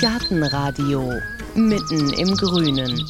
[0.00, 1.12] Gartenradio
[1.54, 3.04] mitten im Grünen.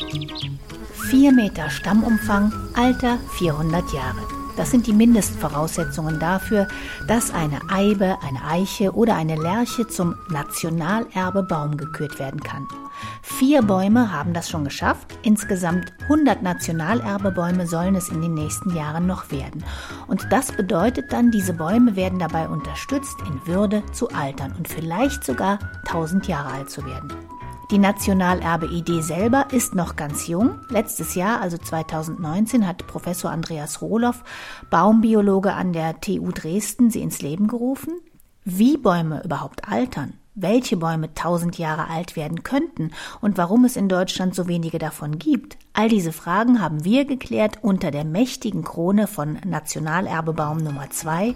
[1.11, 4.21] 4 Meter Stammumfang, Alter 400 Jahre.
[4.57, 6.69] Das sind die Mindestvoraussetzungen dafür,
[7.09, 12.67] dass eine Eibe, eine Eiche oder eine Lärche zum Nationalerbebaum gekürt werden kann.
[13.27, 15.19] Vier Bäume haben das schon geschafft.
[15.23, 19.65] Insgesamt 100 Nationalerbebäume sollen es in den nächsten Jahren noch werden.
[20.07, 25.25] Und das bedeutet dann, diese Bäume werden dabei unterstützt, in Würde zu altern und vielleicht
[25.25, 27.15] sogar 1000 Jahre alt zu werden.
[27.71, 30.61] Die Nationalerbe-Idee selber ist noch ganz jung.
[30.69, 34.23] Letztes Jahr, also 2019, hat Professor Andreas Rohloff,
[34.69, 37.95] Baumbiologe an der TU Dresden, sie ins Leben gerufen.
[38.45, 43.89] Wie Bäume überhaupt altern, welche Bäume tausend Jahre alt werden könnten und warum es in
[43.89, 49.07] Deutschland so wenige davon gibt, all diese Fragen haben wir geklärt unter der mächtigen Krone
[49.07, 51.35] von Nationalerbebaum Nummer 2,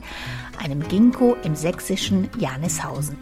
[0.62, 3.16] einem Ginkgo im sächsischen Janishausen.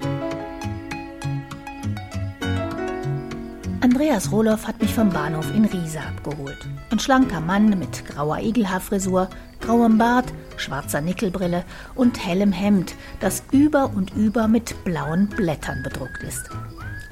[3.81, 6.67] Andreas Rohloff hat mich vom Bahnhof in Riesa abgeholt.
[6.89, 9.29] Ein schlanker Mann mit grauer Igelhaarfrisur,
[9.61, 11.65] grauem Bart, schwarzer Nickelbrille
[11.97, 16.49] und hellem Hemd, das über und über mit blauen Blättern bedruckt ist.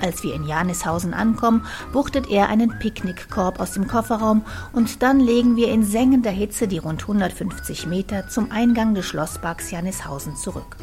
[0.01, 5.57] Als wir in Janishausen ankommen, wuchtet er einen Picknickkorb aus dem Kofferraum und dann legen
[5.57, 10.77] wir in sengender Hitze die rund 150 Meter zum Eingang des Schlossparks Janishausen zurück.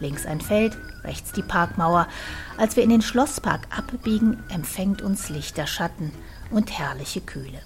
[0.00, 2.06] Links ein Feld, rechts die Parkmauer.
[2.56, 6.12] Als wir in den Schlosspark abbiegen, empfängt uns lichter Schatten
[6.50, 7.60] und herrliche Kühle.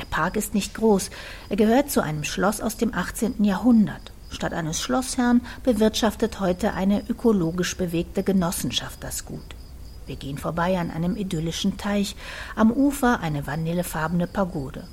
[0.00, 1.10] Der Park ist nicht groß,
[1.50, 3.44] er gehört zu einem Schloss aus dem 18.
[3.44, 4.12] Jahrhundert.
[4.30, 9.54] Statt eines Schlossherrn bewirtschaftet heute eine ökologisch bewegte Genossenschaft das Gut.
[10.06, 12.16] Wir gehen vorbei an einem idyllischen Teich,
[12.56, 14.84] am Ufer eine vanillefarbene Pagode.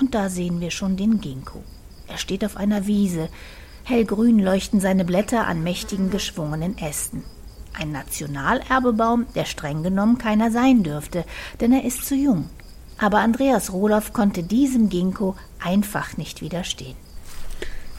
[0.00, 1.62] Und da sehen wir schon den Ginkgo.
[2.08, 3.28] Er steht auf einer Wiese,
[3.84, 7.22] Hellgrün leuchten seine Blätter an mächtigen geschwungenen Ästen.
[7.72, 11.24] Ein Nationalerbebaum, der streng genommen keiner sein dürfte,
[11.60, 12.50] denn er ist zu jung.
[12.98, 16.96] Aber Andreas Rohloff konnte diesem Ginkgo einfach nicht widerstehen.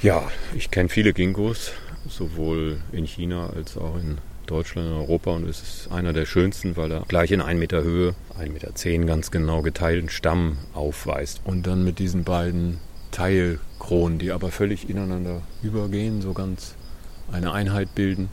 [0.02, 0.24] Ja,
[0.56, 1.72] ich kenne viele Ginkgos,
[2.08, 4.18] sowohl in China als auch in
[4.48, 7.84] Deutschland und Europa und es ist einer der schönsten, weil er gleich in 1 Meter
[7.84, 11.42] Höhe, 1,10 Meter ganz genau geteilten Stamm aufweist.
[11.44, 12.80] Und dann mit diesen beiden
[13.12, 16.76] Teilkronen, die aber völlig ineinander übergehen, so ganz
[17.32, 18.30] eine Einheit bilden.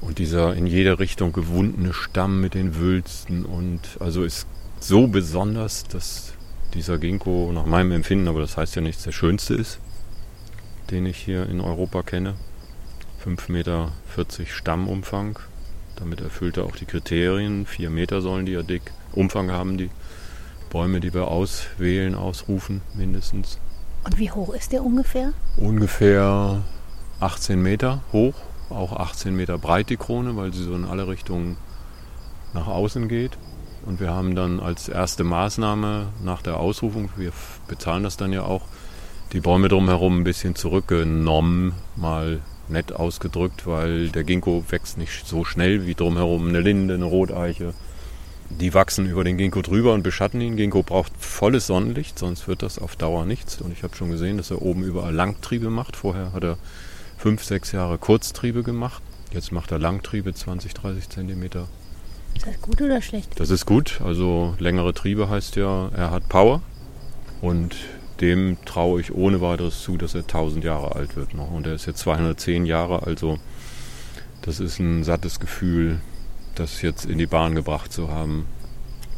[0.00, 4.46] Und dieser in jede Richtung gewundene Stamm mit den Wülsten und also ist
[4.82, 6.32] so besonders, dass
[6.74, 9.78] dieser Ginkgo nach meinem Empfinden, aber das heißt ja nichts, der schönste ist,
[10.90, 12.34] den ich hier in Europa kenne.
[13.24, 13.92] 5,40 Meter
[14.46, 15.38] Stammumfang.
[15.96, 17.66] Damit erfüllt er auch die Kriterien.
[17.66, 18.82] 4 Meter sollen die ja dick
[19.12, 19.90] Umfang haben, die
[20.70, 23.58] Bäume, die wir auswählen, ausrufen, mindestens.
[24.04, 25.32] Und wie hoch ist der ungefähr?
[25.56, 26.62] Ungefähr
[27.20, 28.34] 18 Meter hoch,
[28.70, 31.56] auch 18 Meter breit die Krone, weil sie so in alle Richtungen
[32.54, 33.38] nach außen geht.
[33.84, 37.32] Und wir haben dann als erste Maßnahme nach der Ausrufung, wir
[37.68, 38.62] bezahlen das dann ja auch,
[39.32, 45.44] die Bäume drumherum ein bisschen zurückgenommen, mal nett ausgedrückt, weil der Ginkgo wächst nicht so
[45.44, 47.74] schnell wie drumherum eine Linde, eine Roteiche,
[48.50, 50.56] die wachsen über den Ginkgo drüber und beschatten ihn.
[50.56, 53.60] Ginkgo braucht volles Sonnenlicht, sonst wird das auf Dauer nichts.
[53.60, 55.96] Und ich habe schon gesehen, dass er oben überall Langtriebe macht.
[55.96, 56.58] Vorher hat er
[57.16, 59.02] fünf, sechs Jahre Kurztriebe gemacht.
[59.32, 61.66] Jetzt macht er Langtriebe 20, 30 Zentimeter.
[62.34, 63.38] Ist das gut oder schlecht?
[63.38, 64.00] Das ist gut.
[64.04, 66.62] Also längere Triebe heißt ja, er hat Power.
[67.40, 67.76] Und
[68.20, 71.50] dem traue ich ohne weiteres zu, dass er 1000 Jahre alt wird noch.
[71.50, 73.38] Und er ist jetzt 210 Jahre, also
[74.42, 76.00] das ist ein sattes Gefühl,
[76.54, 78.46] das jetzt in die Bahn gebracht zu haben.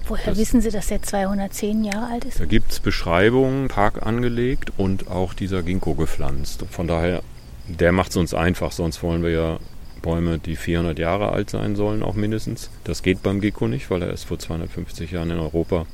[0.07, 2.41] Woher das, wissen Sie, dass er 210 Jahre alt ist?
[2.41, 6.65] Da gibt es Beschreibungen, Park angelegt und auch dieser Ginkgo gepflanzt.
[6.71, 7.23] Von daher,
[7.69, 9.59] der macht es uns einfach, sonst wollen wir ja
[10.05, 12.69] Bäume, die 400 Jahre alt sein sollen, auch mindestens.
[12.85, 15.87] Das geht beim Ginkgo nicht, weil er erst vor 250 Jahren in Europa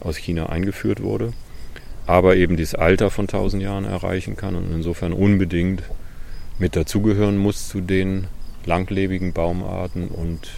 [0.00, 1.34] aus China eingeführt wurde.
[2.06, 5.82] Aber eben dieses Alter von 1000 Jahren erreichen kann und insofern unbedingt
[6.58, 8.28] mit dazugehören muss zu den
[8.64, 10.48] langlebigen Baumarten und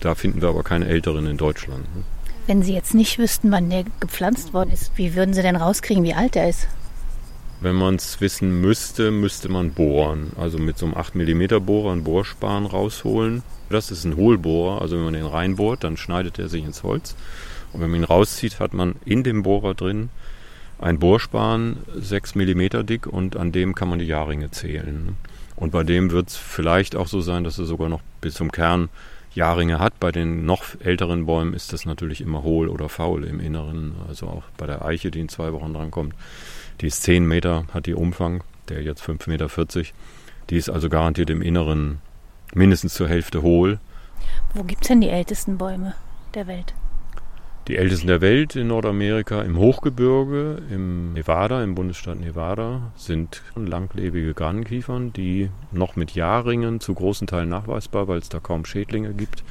[0.00, 1.84] da finden wir aber keine älteren in Deutschland.
[1.94, 2.04] Ne?
[2.46, 6.04] Wenn Sie jetzt nicht wüssten, wann der gepflanzt worden ist, wie würden Sie denn rauskriegen,
[6.04, 6.68] wie alt er ist?
[7.64, 10.32] Wenn man es wissen müsste, müsste man bohren.
[10.36, 13.42] Also mit so einem 8 mm Bohrer einen Bohrspan rausholen.
[13.70, 17.16] Das ist ein Hohlbohrer, also wenn man den reinbohrt, dann schneidet er sich ins Holz.
[17.72, 20.10] Und wenn man ihn rauszieht, hat man in dem Bohrer drin
[20.78, 25.16] einen Bohrspan, 6 mm dick und an dem kann man die Jahrringe zählen.
[25.56, 28.52] Und bei dem wird es vielleicht auch so sein, dass er sogar noch bis zum
[28.52, 28.90] Kern
[29.32, 29.98] Jahrringe hat.
[30.00, 33.94] Bei den noch älteren Bäumen ist das natürlich immer hohl oder faul im Inneren.
[34.06, 36.14] Also auch bei der Eiche, die in zwei Wochen drankommt.
[36.80, 39.48] Die ist 10 Meter, hat die Umfang, der jetzt 5,40 Meter.
[40.50, 42.00] Die ist also garantiert im Inneren
[42.54, 43.78] mindestens zur Hälfte hohl.
[44.54, 45.94] Wo gibt es denn die ältesten Bäume
[46.34, 46.74] der Welt?
[47.66, 54.34] Die ältesten der Welt in Nordamerika im Hochgebirge, im Nevada, im Bundesstaat Nevada, sind langlebige
[54.34, 59.44] Granenkiefern, die noch mit Jahrringen zu großen Teilen nachweisbar, weil es da kaum Schädlinge gibt,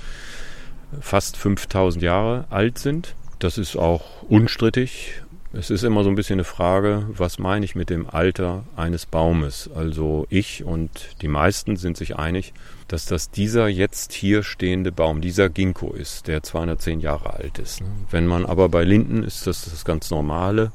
[1.01, 3.15] fast 5000 Jahre alt sind.
[3.39, 5.22] Das ist auch unstrittig.
[5.55, 9.05] Es ist immer so ein bisschen eine Frage, was meine ich mit dem Alter eines
[9.05, 9.69] Baumes?
[9.75, 10.89] Also ich und
[11.21, 12.53] die meisten sind sich einig,
[12.87, 17.83] dass das dieser jetzt hier stehende Baum, dieser Ginkgo ist, der 210 Jahre alt ist.
[18.09, 20.71] Wenn man aber bei Linden ist das das ganz normale.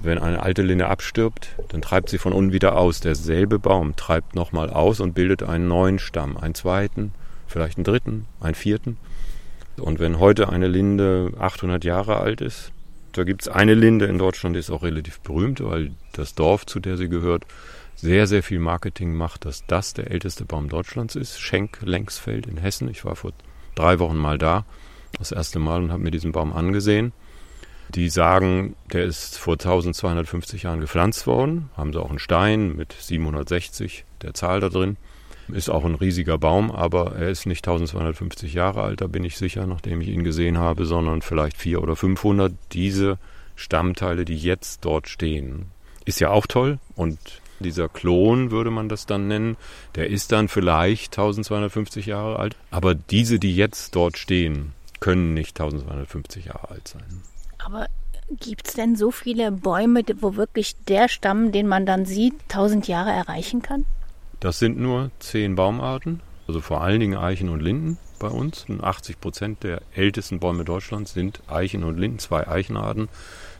[0.00, 3.00] Wenn eine alte Linde abstirbt, dann treibt sie von unten wieder aus.
[3.00, 7.14] Derselbe Baum treibt nochmal aus und bildet einen neuen Stamm, einen zweiten,
[7.46, 8.98] vielleicht einen dritten, einen vierten.
[9.78, 12.73] Und wenn heute eine Linde 800 Jahre alt ist,
[13.14, 16.66] da gibt es eine Linde in Deutschland, die ist auch relativ berühmt, weil das Dorf,
[16.66, 17.44] zu der sie gehört,
[17.94, 21.40] sehr, sehr viel Marketing macht, dass das der älteste Baum Deutschlands ist.
[21.40, 22.88] Schenk-Lengsfeld in Hessen.
[22.88, 23.32] Ich war vor
[23.76, 24.64] drei Wochen mal da,
[25.16, 27.12] das erste Mal, und habe mir diesen Baum angesehen.
[27.90, 31.70] Die sagen, der ist vor 1250 Jahren gepflanzt worden.
[31.76, 34.96] Haben sie auch einen Stein mit 760 der Zahl da drin.
[35.48, 39.36] Ist auch ein riesiger Baum, aber er ist nicht 1250 Jahre alt, da bin ich
[39.36, 42.52] sicher, nachdem ich ihn gesehen habe, sondern vielleicht 400 oder 500.
[42.72, 43.18] Diese
[43.56, 45.66] Stammteile, die jetzt dort stehen,
[46.04, 47.18] ist ja auch toll und
[47.60, 49.56] dieser Klon würde man das dann nennen,
[49.94, 55.60] der ist dann vielleicht 1250 Jahre alt, aber diese, die jetzt dort stehen, können nicht
[55.60, 57.22] 1250 Jahre alt sein.
[57.58, 57.86] Aber
[58.40, 62.88] gibt es denn so viele Bäume, wo wirklich der Stamm, den man dann sieht, 1000
[62.88, 63.84] Jahre erreichen kann?
[64.44, 68.66] Das sind nur zehn Baumarten, also vor allen Dingen Eichen und Linden bei uns.
[68.68, 73.08] Und 80 Prozent der ältesten Bäume Deutschlands sind Eichen und Linden, zwei Eichenarten,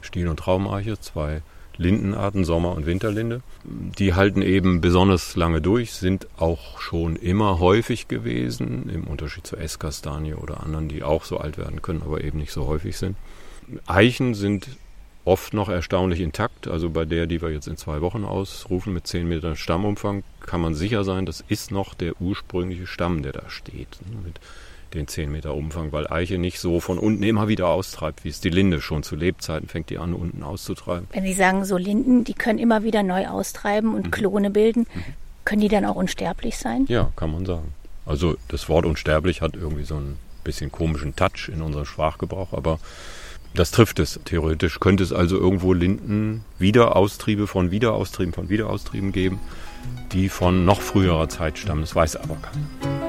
[0.03, 1.41] Stiel- und Traumeiche, zwei
[1.79, 3.41] Lindenarten, Sommer- und Winterlinde.
[3.65, 9.63] Die halten eben besonders lange durch, sind auch schon immer häufig gewesen, im Unterschied zur
[9.63, 13.17] Esskastanie oder anderen, die auch so alt werden können, aber eben nicht so häufig sind.
[13.87, 14.69] Eichen sind
[15.25, 16.69] oft noch erstaunlich intakt.
[16.69, 20.61] Also bei der, die wir jetzt in zwei Wochen ausrufen mit 10 Metern Stammumfang, kann
[20.61, 23.99] man sicher sein, das ist noch der ursprüngliche Stamm, der da steht.
[24.07, 24.41] Ne, mit
[24.95, 28.41] den 10 Meter Umfang, weil Eiche nicht so von unten immer wieder austreibt, wie es
[28.41, 31.09] die Linde schon zu Lebzeiten fängt die an, unten auszutreiben.
[31.13, 34.11] Wenn Sie sagen, so Linden, die können immer wieder neu austreiben und mhm.
[34.13, 35.05] Klone bilden, mhm.
[35.45, 36.87] können die dann auch unsterblich sein?
[36.89, 37.75] Ja, kann man sagen.
[38.07, 42.79] Also das Wort unsterblich hat irgendwie so einen bisschen komischen Touch in unserem Sprachgebrauch, aber
[43.55, 44.81] das trifft es theoretisch.
[44.81, 49.39] Könnte es also irgendwo Linden Wiederaustriebe von Wiederaustrieben von Wiederaustrieben geben,
[50.13, 51.83] die von noch früherer Zeit stammen.
[51.83, 53.05] Das weiß aber keiner.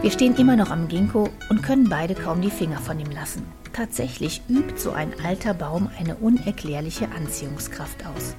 [0.00, 3.44] Wir stehen immer noch am Ginkgo und können beide kaum die Finger von ihm lassen.
[3.72, 8.34] Tatsächlich übt so ein alter Baum eine unerklärliche Anziehungskraft aus.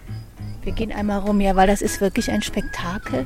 [0.70, 3.26] Wir gehen einmal rum, ja, weil das ist wirklich ein Spektakel.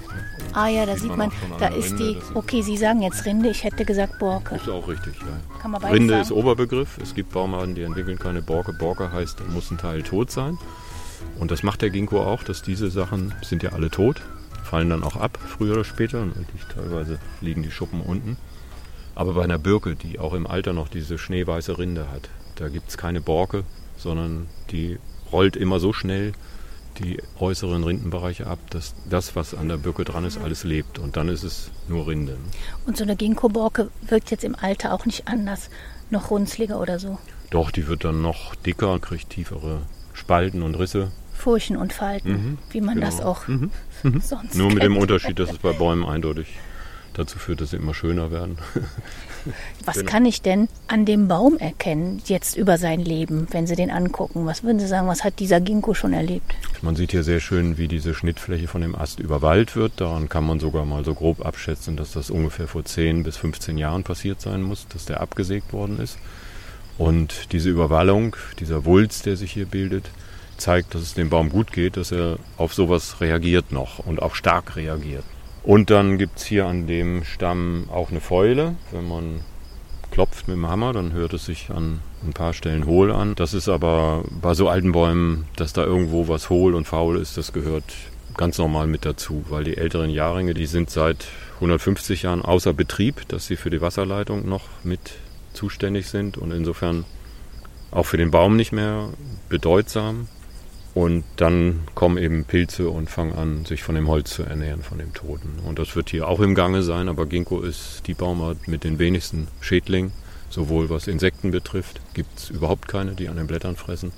[0.54, 1.30] Ah ja, da sieht man,
[1.60, 2.16] da ist die.
[2.36, 4.56] Okay, Sie sagen jetzt Rinde, ich hätte gesagt Borke.
[4.56, 5.60] Ist auch richtig, ja.
[5.62, 6.22] Kann man Rinde sagen?
[6.22, 6.98] ist Oberbegriff.
[7.02, 8.72] Es gibt Baumarten, die entwickeln keine Borke.
[8.72, 10.58] Borke heißt, da muss ein Teil tot sein.
[11.38, 14.22] Und das macht der Ginkgo auch, dass diese Sachen sind ja alle tot,
[14.64, 16.22] fallen dann auch ab, früher oder später.
[16.22, 16.34] Und
[16.74, 18.38] teilweise liegen die Schuppen unten.
[19.16, 22.88] Aber bei einer Birke, die auch im Alter noch diese schneeweiße Rinde hat, da gibt
[22.88, 23.66] es keine Borke,
[23.98, 24.98] sondern die
[25.34, 26.32] rollt immer so schnell,
[27.00, 31.00] die äußeren Rindenbereiche ab, dass das, was an der Birke dran ist, alles lebt.
[31.00, 32.38] Und dann ist es nur Rinde.
[32.86, 35.70] Und so eine Ginkgo-Borke wirkt jetzt im Alter auch nicht anders,
[36.10, 37.18] noch runzliger oder so?
[37.50, 39.82] Doch, die wird dann noch dicker, kriegt tiefere
[40.14, 41.12] Spalten und Risse.
[41.34, 43.08] Furchen und Falten, mhm, wie man genau.
[43.08, 43.72] das auch mhm.
[44.04, 44.22] mhm.
[44.22, 44.76] sonst Nur kennt.
[44.76, 46.48] mit dem Unterschied, dass es bei Bäumen eindeutig
[47.18, 48.58] dazu führt, dass sie immer schöner werden.
[49.86, 50.12] Was genau.
[50.12, 54.46] kann ich denn an dem Baum erkennen, jetzt über sein Leben, wenn Sie den angucken?
[54.46, 56.54] Was würden Sie sagen, was hat dieser Ginkgo schon erlebt?
[56.82, 59.94] Man sieht hier sehr schön, wie diese Schnittfläche von dem Ast überwallt wird.
[59.98, 63.78] Daran kann man sogar mal so grob abschätzen, dass das ungefähr vor 10 bis 15
[63.78, 66.18] Jahren passiert sein muss, dass der abgesägt worden ist.
[66.98, 70.10] Und diese Überwallung, dieser Wulst, der sich hier bildet,
[70.58, 74.36] zeigt, dass es dem Baum gut geht, dass er auf sowas reagiert noch und auch
[74.36, 75.26] stark reagiert.
[75.64, 78.76] Und dann gibt es hier an dem Stamm auch eine Fäule.
[78.92, 79.42] Wenn man
[80.12, 83.34] klopft mit dem Hammer, dann hört es sich an ein paar Stellen hohl an.
[83.36, 87.38] Das ist aber bei so alten Bäumen, dass da irgendwo was hohl und faul ist,
[87.38, 87.86] das gehört
[88.36, 93.28] ganz normal mit dazu, weil die älteren Jahrringe, die sind seit 150 Jahren außer Betrieb,
[93.28, 95.14] dass sie für die Wasserleitung noch mit
[95.54, 97.06] zuständig sind und insofern
[97.92, 99.10] auch für den Baum nicht mehr
[99.50, 100.28] bedeutsam.
[100.94, 105.00] Und dann kommen eben Pilze und fangen an, sich von dem Holz zu ernähren, von
[105.00, 105.60] dem Toten.
[105.66, 109.00] Und das wird hier auch im Gange sein, aber Ginkgo ist die Baumart mit den
[109.00, 110.12] wenigsten Schädlingen.
[110.52, 114.12] Sowohl was Insekten betrifft, gibt es überhaupt keine, die an den Blättern fressen.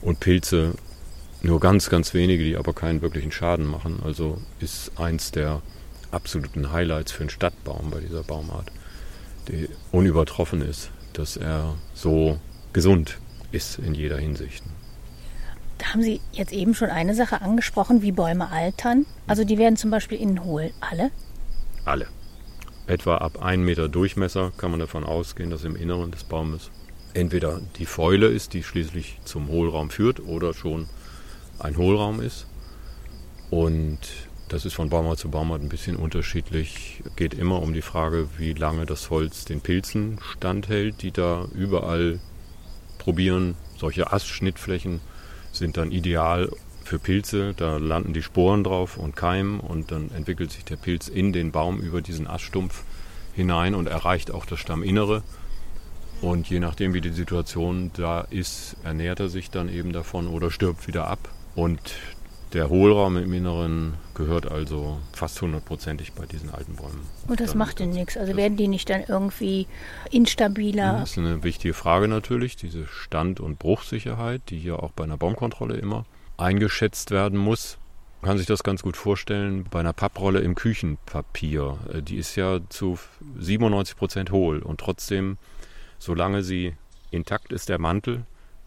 [0.00, 0.72] Und Pilze
[1.42, 4.00] nur ganz, ganz wenige, die aber keinen wirklichen Schaden machen.
[4.02, 5.60] Also ist eins der
[6.10, 8.72] absoluten Highlights für einen Stadtbaum bei dieser Baumart,
[9.48, 12.38] die unübertroffen ist, dass er so
[12.72, 13.18] gesund
[13.52, 14.64] ist in jeder Hinsicht.
[15.78, 19.06] Da haben Sie jetzt eben schon eine Sache angesprochen, wie Bäume altern.
[19.26, 20.72] Also die werden zum Beispiel innen hohl.
[20.80, 21.10] Alle?
[21.84, 22.06] Alle.
[22.86, 26.70] Etwa ab 1 Meter Durchmesser kann man davon ausgehen, dass im Inneren des Baumes
[27.14, 30.88] entweder die Fäule ist, die schließlich zum Hohlraum führt, oder schon
[31.58, 32.46] ein Hohlraum ist.
[33.50, 33.98] Und
[34.48, 37.02] das ist von Baumart zu Baumart ein bisschen unterschiedlich.
[37.16, 42.20] Geht immer um die Frage, wie lange das Holz den Pilzen standhält, die da überall
[42.98, 43.56] probieren.
[43.76, 45.00] Solche Astschnittflächen
[45.58, 46.50] sind dann ideal
[46.84, 47.54] für Pilze.
[47.56, 51.52] Da landen die Sporen drauf und keimen und dann entwickelt sich der Pilz in den
[51.52, 52.84] Baum über diesen Aststumpf
[53.34, 55.22] hinein und erreicht auch das Stamminnere.
[56.22, 60.50] Und je nachdem, wie die Situation da ist, ernährt er sich dann eben davon oder
[60.50, 61.28] stirbt wieder ab.
[61.54, 61.80] Und
[62.56, 67.06] der Hohlraum im Inneren gehört also fast hundertprozentig bei diesen alten Bäumen.
[67.28, 68.16] Und das macht denn nichts?
[68.16, 69.66] Also werden die nicht dann irgendwie
[70.10, 71.00] instabiler?
[71.00, 75.18] Das ist eine wichtige Frage natürlich, diese Stand- und Bruchsicherheit, die hier auch bei einer
[75.18, 76.06] Baumkontrolle immer
[76.38, 77.76] eingeschätzt werden muss.
[78.22, 81.76] Man kann sich das ganz gut vorstellen bei einer Papprolle im Küchenpapier.
[81.92, 82.98] Äh, die ist ja zu
[83.38, 85.36] 97 Prozent hohl und trotzdem,
[85.98, 86.74] solange sie
[87.10, 88.24] intakt ist, der Mantel,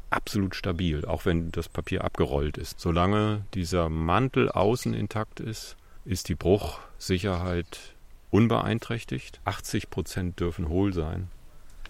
[0.10, 2.80] absolut stabil, auch wenn das Papier abgerollt ist.
[2.80, 7.96] Solange dieser Mantel außen intakt ist, ist die Bruchsicherheit
[8.32, 9.40] unbeeinträchtigt.
[9.46, 11.30] 80 Prozent dürfen hohl sein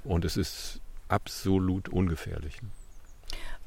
[0.03, 2.59] und es ist absolut ungefährlich.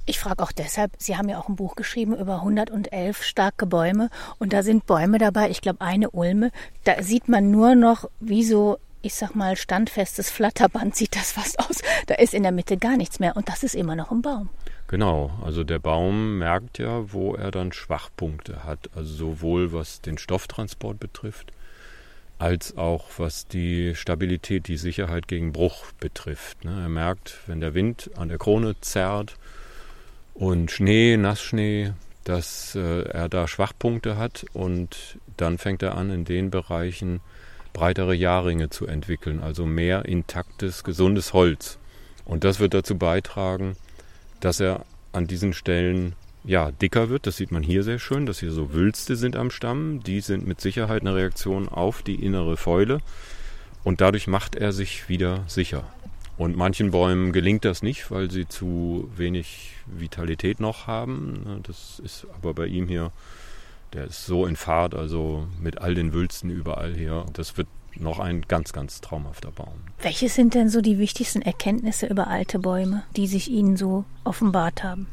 [0.04, 4.10] Ich frage auch deshalb, Sie haben ja auch ein Buch geschrieben über 111 starke Bäume
[4.38, 6.50] und da sind Bäume dabei, ich glaube eine Ulme,
[6.82, 11.58] da sieht man nur noch wie so ich sag mal, standfestes Flatterband sieht das fast
[11.58, 11.82] aus.
[12.06, 14.48] Da ist in der Mitte gar nichts mehr und das ist immer noch ein Baum.
[14.86, 20.18] Genau, also der Baum merkt ja, wo er dann Schwachpunkte hat, also sowohl was den
[20.18, 21.52] Stofftransport betrifft,
[22.38, 26.64] als auch was die Stabilität, die Sicherheit gegen Bruch betrifft.
[26.64, 26.82] Ne?
[26.82, 29.36] Er merkt, wenn der Wind an der Krone zerrt
[30.34, 31.92] und Schnee, Nassschnee,
[32.24, 37.20] dass äh, er da Schwachpunkte hat und dann fängt er an, in den Bereichen
[37.72, 41.78] breitere Jahrringe zu entwickeln, also mehr intaktes, gesundes Holz.
[42.24, 43.76] Und das wird dazu beitragen,
[44.40, 46.14] dass er an diesen Stellen
[46.44, 47.26] ja, dicker wird.
[47.26, 50.02] Das sieht man hier sehr schön, dass hier so Wülste sind am Stamm.
[50.02, 53.00] Die sind mit Sicherheit eine Reaktion auf die innere Fäule.
[53.84, 55.84] Und dadurch macht er sich wieder sicher.
[56.38, 61.60] Und manchen Bäumen gelingt das nicht, weil sie zu wenig Vitalität noch haben.
[61.64, 63.12] Das ist aber bei ihm hier
[63.92, 67.26] der ist so in Fahrt, also mit all den Wülsten überall hier.
[67.32, 69.74] Das wird noch ein ganz, ganz traumhafter Baum.
[70.00, 74.82] Welche sind denn so die wichtigsten Erkenntnisse über alte Bäume, die sich Ihnen so offenbart
[74.82, 75.08] haben?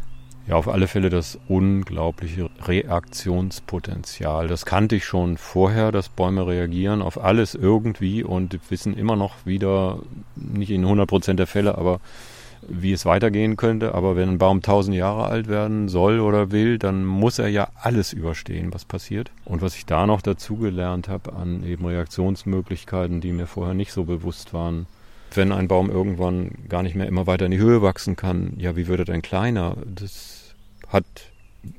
[0.48, 4.48] Ja, auf alle Fälle das unglaubliche Reaktionspotenzial.
[4.48, 9.45] Das kannte ich schon vorher, dass Bäume reagieren auf alles irgendwie und wissen immer noch
[9.45, 10.00] wieder,
[10.36, 12.00] nicht in 100 Prozent der Fälle, aber
[12.67, 13.93] wie es weitergehen könnte.
[13.95, 17.69] Aber wenn ein Baum tausend Jahre alt werden soll oder will, dann muss er ja
[17.75, 19.31] alles überstehen, was passiert.
[19.45, 24.03] Und was ich da noch dazugelernt habe an eben Reaktionsmöglichkeiten, die mir vorher nicht so
[24.03, 24.87] bewusst waren.
[25.33, 28.75] Wenn ein Baum irgendwann gar nicht mehr immer weiter in die Höhe wachsen kann, ja,
[28.75, 29.77] wie wird er denn kleiner?
[29.85, 30.55] Das
[30.87, 31.05] hat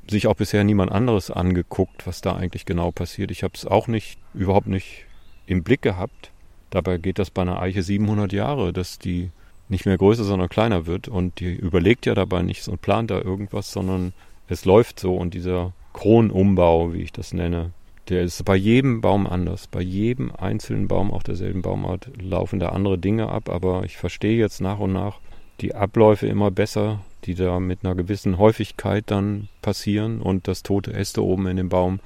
[0.09, 3.31] sich auch bisher niemand anderes angeguckt, was da eigentlich genau passiert.
[3.31, 5.05] Ich habe es auch nicht, überhaupt nicht
[5.47, 6.31] im Blick gehabt.
[6.69, 9.31] Dabei geht das bei einer Eiche 700 Jahre, dass die
[9.71, 11.07] nicht mehr größer, sondern kleiner wird.
[11.07, 14.13] Und die überlegt ja dabei nichts und plant da irgendwas, sondern
[14.47, 15.15] es läuft so.
[15.15, 17.71] Und dieser Kronumbau, wie ich das nenne,
[18.09, 19.67] der ist bei jedem Baum anders.
[19.67, 23.49] Bei jedem einzelnen Baum, auch derselben Baumart, laufen da andere Dinge ab.
[23.49, 25.19] Aber ich verstehe jetzt nach und nach
[25.61, 30.93] die Abläufe immer besser, die da mit einer gewissen Häufigkeit dann passieren und dass tote
[30.93, 31.99] Äste oben in dem Baum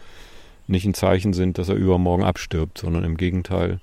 [0.67, 3.79] nicht ein Zeichen sind, dass er übermorgen abstirbt, sondern im Gegenteil,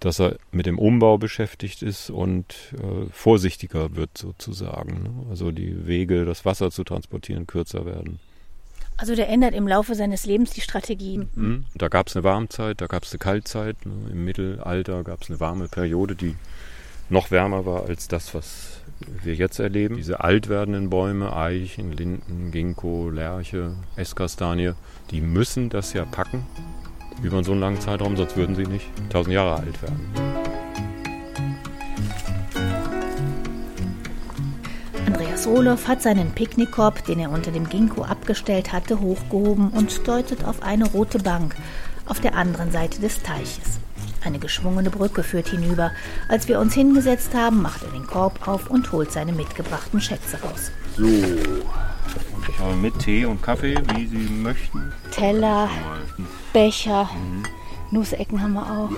[0.00, 5.02] dass er mit dem Umbau beschäftigt ist und äh, vorsichtiger wird sozusagen.
[5.02, 5.10] Ne?
[5.30, 8.20] Also die Wege, das Wasser zu transportieren, kürzer werden.
[8.96, 11.26] Also der ändert im Laufe seines Lebens die Strategie.
[11.34, 11.66] Mhm.
[11.74, 13.86] Da gab es eine Warmzeit, da gab es eine Kaltzeit.
[13.86, 14.10] Ne?
[14.10, 16.36] Im Mittelalter gab es eine warme Periode, die
[17.08, 18.82] noch wärmer war als das, was
[19.22, 19.96] wir jetzt erleben.
[19.96, 24.72] Diese alt werdenden Bäume, Eichen, Linden, Ginkgo, Lärche, Esskastanie,
[25.10, 26.44] die müssen das ja packen
[27.22, 30.10] über so einen langen Zeitraum, sonst würden sie nicht 1000 Jahre alt werden.
[35.06, 40.44] Andreas Rohloff hat seinen Picknickkorb, den er unter dem Ginkgo abgestellt hatte, hochgehoben und deutet
[40.44, 41.54] auf eine rote Bank
[42.06, 43.78] auf der anderen Seite des Teiches.
[44.24, 45.92] Eine geschwungene Brücke führt hinüber.
[46.28, 50.40] Als wir uns hingesetzt haben, macht er den Korb auf und holt seine mitgebrachten Schätze
[50.42, 50.72] raus.
[50.96, 54.92] So, ich Ich habe mit Tee und Kaffee, wie Sie möchten.
[55.12, 55.70] Teller,
[56.52, 57.10] Becher,
[57.90, 58.90] Nussecken haben wir auch.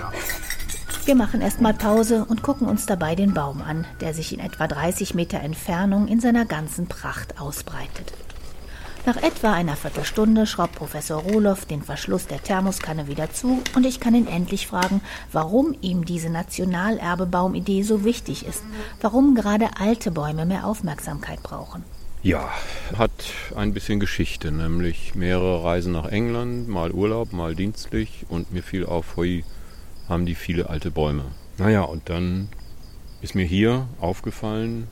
[1.05, 4.67] Wir machen erstmal Pause und gucken uns dabei den Baum an, der sich in etwa
[4.67, 8.13] 30 Meter Entfernung in seiner ganzen Pracht ausbreitet.
[9.05, 13.99] Nach etwa einer Viertelstunde schraubt Professor Rohloff den Verschluss der Thermoskanne wieder zu und ich
[13.99, 18.63] kann ihn endlich fragen, warum ihm diese Nationalerbebaumidee so wichtig ist,
[19.01, 21.83] warum gerade alte Bäume mehr Aufmerksamkeit brauchen.
[22.23, 22.51] Ja,
[22.95, 23.11] hat
[23.55, 28.85] ein bisschen Geschichte, nämlich mehrere Reisen nach England, mal Urlaub, mal dienstlich und mir fiel
[28.85, 29.43] auf, hui,
[30.07, 31.25] haben die viele alte Bäume.
[31.57, 32.49] Naja, und dann
[33.21, 34.87] ist mir hier aufgefallen,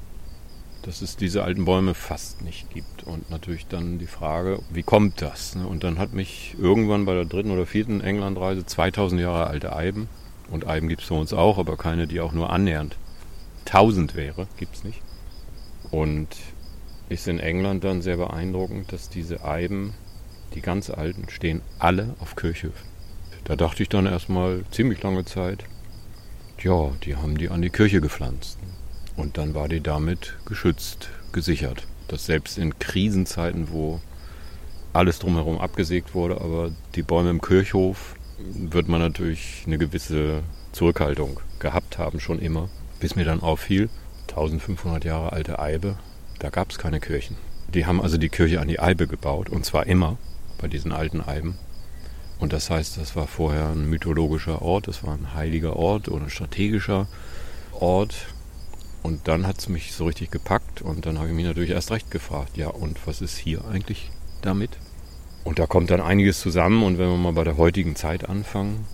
[0.81, 3.03] dass es diese alten Bäume fast nicht gibt.
[3.03, 5.55] Und natürlich dann die Frage, wie kommt das?
[5.55, 5.67] Ne?
[5.67, 10.09] Und dann hat mich irgendwann bei der dritten oder vierten Englandreise 2000 Jahre alte Eiben,
[10.49, 12.97] und Eiben gibt es für uns auch, aber keine, die auch nur annähernd
[13.65, 14.99] 1000 wäre, gibt es nicht.
[15.91, 16.29] Und
[17.09, 19.93] ist in England dann sehr beeindruckend, dass diese Eiben,
[20.53, 22.87] die ganz alten, stehen alle auf Kirchhöfen.
[23.43, 25.65] Da dachte ich dann erstmal ziemlich lange Zeit,
[26.61, 28.59] ja, die haben die an die Kirche gepflanzt.
[29.15, 31.87] Und dann war die damit geschützt, gesichert.
[32.07, 33.99] Dass selbst in Krisenzeiten, wo
[34.93, 41.39] alles drumherum abgesägt wurde, aber die Bäume im Kirchhof wird man natürlich eine gewisse Zurückhaltung
[41.59, 42.69] gehabt haben, schon immer.
[42.99, 43.89] Bis mir dann auffiel,
[44.29, 45.97] 1500 Jahre alte Eibe,
[46.39, 47.37] da gab es keine Kirchen.
[47.73, 50.17] Die haben also die Kirche an die Eibe gebaut, und zwar immer
[50.59, 51.57] bei diesen alten Eiben.
[52.39, 56.25] Und das heißt, das war vorher ein mythologischer Ort, das war ein heiliger Ort oder
[56.25, 57.07] ein strategischer
[57.73, 58.15] Ort,
[59.01, 61.91] und dann hat es mich so richtig gepackt und dann habe ich mich natürlich erst
[61.91, 64.71] recht gefragt, ja, und was ist hier eigentlich damit?
[65.43, 68.85] Und da kommt dann einiges zusammen und wenn wir mal bei der heutigen Zeit anfangen,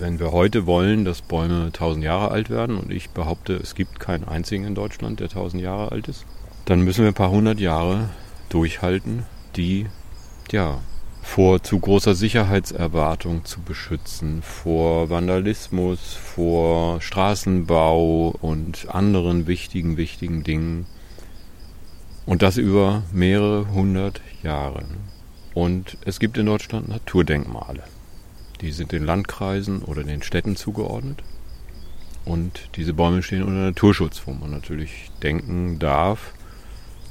[0.00, 4.00] wenn wir heute wollen, dass Bäume 1000 Jahre alt werden und ich behaupte, es gibt
[4.00, 6.26] keinen einzigen in Deutschland, der 1000 Jahre alt ist,
[6.68, 8.10] dann müssen wir ein paar hundert Jahre
[8.50, 9.24] durchhalten,
[9.56, 9.86] die
[10.50, 10.80] ja
[11.22, 20.84] vor zu großer Sicherheitserwartung zu beschützen, vor Vandalismus, vor Straßenbau und anderen wichtigen, wichtigen Dingen.
[22.26, 24.84] Und das über mehrere hundert Jahre.
[25.54, 27.84] Und es gibt in Deutschland Naturdenkmale.
[28.60, 31.22] Die sind den Landkreisen oder den Städten zugeordnet.
[32.26, 36.34] Und diese Bäume stehen unter Naturschutz, wo man natürlich denken darf,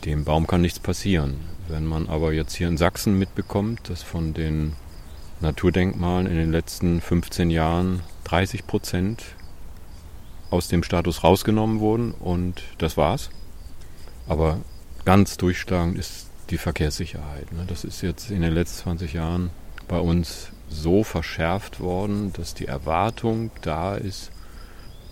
[0.05, 1.35] dem Baum kann nichts passieren.
[1.67, 4.73] Wenn man aber jetzt hier in Sachsen mitbekommt, dass von den
[5.41, 9.23] Naturdenkmalen in den letzten 15 Jahren 30 Prozent
[10.49, 13.29] aus dem Status rausgenommen wurden und das war's.
[14.27, 14.59] Aber
[15.05, 17.51] ganz durchschlagend ist die Verkehrssicherheit.
[17.51, 17.65] Ne?
[17.67, 19.49] Das ist jetzt in den letzten 20 Jahren
[19.87, 24.31] bei uns so verschärft worden, dass die Erwartung da ist,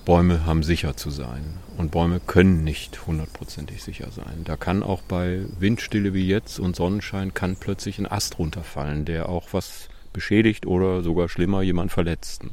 [0.05, 1.57] Bäume haben sicher zu sein.
[1.77, 4.43] Und Bäume können nicht hundertprozentig sicher sein.
[4.43, 9.29] Da kann auch bei Windstille wie jetzt und Sonnenschein kann plötzlich ein Ast runterfallen, der
[9.29, 12.43] auch was beschädigt oder sogar schlimmer jemand verletzt.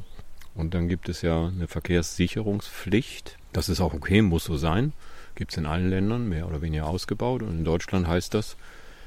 [0.55, 3.37] Und dann gibt es ja eine Verkehrssicherungspflicht.
[3.53, 4.91] Das ist auch okay, muss so sein.
[5.35, 7.43] Gibt es in allen Ländern, mehr oder weniger ausgebaut.
[7.43, 8.57] Und in Deutschland heißt das,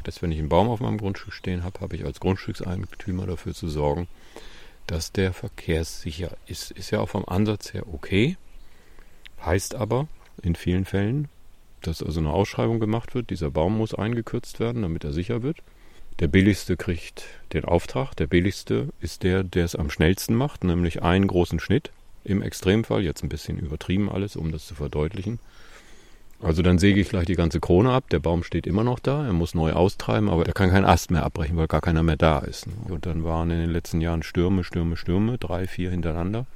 [0.04, 3.54] dass wenn ich einen Baum auf meinem Grundstück stehen habe, habe ich als Grundstückseigentümer dafür
[3.54, 4.06] zu sorgen,
[4.86, 6.70] dass der verkehrssicher ist.
[6.70, 8.36] Ist ja auch vom Ansatz her okay.
[9.44, 10.08] Heißt aber
[10.42, 11.28] in vielen Fällen,
[11.82, 15.58] dass also eine Ausschreibung gemacht wird, dieser Baum muss eingekürzt werden, damit er sicher wird.
[16.18, 18.14] Der billigste kriegt den Auftrag.
[18.14, 21.90] Der billigste ist der, der es am schnellsten macht, nämlich einen großen Schnitt.
[22.24, 25.38] Im Extremfall, jetzt ein bisschen übertrieben alles, um das zu verdeutlichen.
[26.40, 29.24] Also dann säge ich gleich die ganze Krone ab, der Baum steht immer noch da,
[29.24, 32.16] er muss neu austreiben, aber er kann keinen Ast mehr abbrechen, weil gar keiner mehr
[32.16, 32.66] da ist.
[32.88, 36.46] Und dann waren in den letzten Jahren Stürme, Stürme, Stürme, drei, vier hintereinander.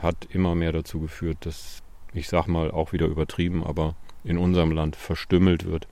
[0.00, 4.70] Hat immer mehr dazu geführt, dass, ich sag mal, auch wieder übertrieben, aber in unserem
[4.70, 5.88] Land verstümmelt wird,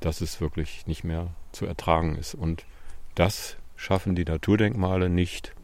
[0.00, 2.34] dass es wirklich nicht mehr zu ertragen ist.
[2.34, 2.64] Und
[3.14, 5.54] das schaffen die Naturdenkmale nicht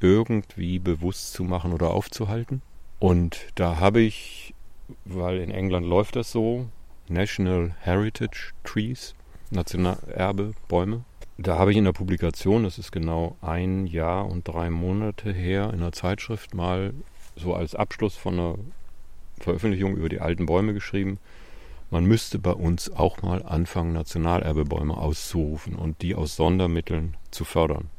[0.00, 2.62] irgendwie bewusst zu machen oder aufzuhalten.
[2.98, 4.54] Und da habe ich
[5.04, 6.66] weil in England läuft das so.
[7.08, 9.14] National Heritage Trees,
[9.50, 11.04] Nationalerbe, Bäume.
[11.38, 15.70] Da habe ich in der Publikation, das ist genau ein Jahr und drei Monate her,
[15.72, 16.94] in einer Zeitschrift mal
[17.36, 18.54] so als Abschluss von einer
[19.38, 21.18] Veröffentlichung über die alten Bäume geschrieben,
[21.90, 27.90] man müsste bei uns auch mal anfangen, Nationalerbebäume auszurufen und die aus Sondermitteln zu fördern.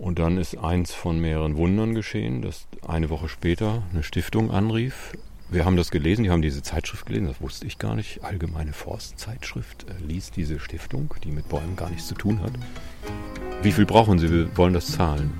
[0.00, 5.12] Und dann ist eins von mehreren Wundern geschehen, dass eine Woche später eine Stiftung anrief.
[5.50, 8.24] Wir haben das gelesen, die haben diese Zeitschrift gelesen, das wusste ich gar nicht.
[8.24, 12.52] Allgemeine Forstzeitschrift äh, liest diese Stiftung, die mit Bäumen gar nichts zu tun hat.
[13.62, 14.30] Wie viel brauchen Sie?
[14.30, 15.30] Wir wollen das zahlen.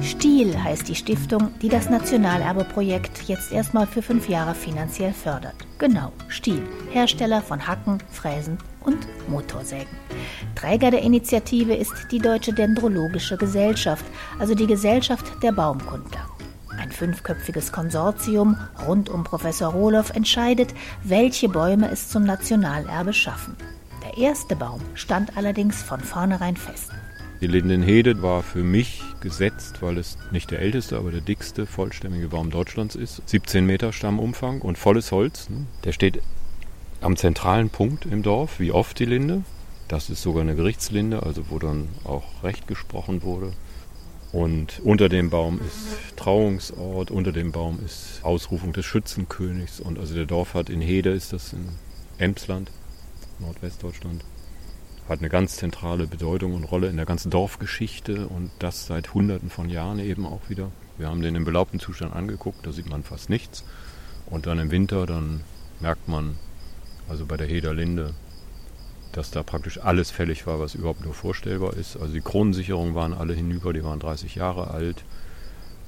[0.00, 5.56] Stiel heißt die Stiftung, die das Nationalerbeprojekt jetzt erstmal für fünf Jahre finanziell fördert.
[5.76, 9.96] Genau, Stihl, Hersteller von Hacken, Fräsen und Motorsägen.
[10.54, 14.04] Träger der Initiative ist die Deutsche Dendrologische Gesellschaft,
[14.38, 16.28] also die Gesellschaft der Baumkundler.
[16.78, 23.56] Ein fünfköpfiges Konsortium rund um Professor Rohloff entscheidet, welche Bäume es zum Nationalerbe schaffen.
[24.02, 26.90] Der erste Baum stand allerdings von vornherein fest.
[27.40, 32.28] Die Lindenhede war für mich gesetzt, weil es nicht der älteste, aber der dickste vollständige
[32.28, 33.22] Baum Deutschlands ist.
[33.26, 35.50] 17 Meter Stammumfang und volles Holz.
[35.50, 35.66] Ne?
[35.84, 36.22] Der steht
[37.04, 39.42] am zentralen Punkt im Dorf, wie oft die Linde.
[39.88, 43.52] Das ist sogar eine Gerichtslinde, also wo dann auch Recht gesprochen wurde.
[44.32, 49.80] Und unter dem Baum ist Trauungsort, unter dem Baum ist Ausrufung des Schützenkönigs.
[49.80, 51.68] Und also der Dorf hat in Hede, ist das in
[52.16, 52.70] Emsland,
[53.38, 54.24] Nordwestdeutschland,
[55.08, 59.50] hat eine ganz zentrale Bedeutung und Rolle in der ganzen Dorfgeschichte und das seit Hunderten
[59.50, 60.72] von Jahren eben auch wieder.
[60.96, 63.62] Wir haben den im belaubten Zustand angeguckt, da sieht man fast nichts.
[64.26, 65.42] Und dann im Winter, dann
[65.80, 66.36] merkt man,
[67.08, 68.14] also bei der Heder Linde,
[69.12, 71.96] dass da praktisch alles fällig war, was überhaupt nur vorstellbar ist.
[71.96, 75.04] Also die Kronensicherungen waren alle hinüber, die waren 30 Jahre alt.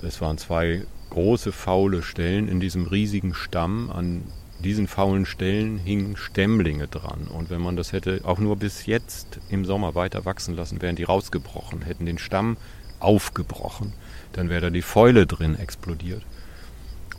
[0.03, 3.91] Es waren zwei große faule Stellen in diesem riesigen Stamm.
[3.91, 4.23] An
[4.63, 7.29] diesen faulen Stellen hingen Stämmlinge dran.
[7.29, 10.97] Und wenn man das hätte auch nur bis jetzt im Sommer weiter wachsen lassen, wären
[10.97, 12.57] die rausgebrochen, hätten den Stamm
[13.01, 13.93] aufgebrochen.
[14.33, 16.23] Dann wäre da die Fäule drin explodiert.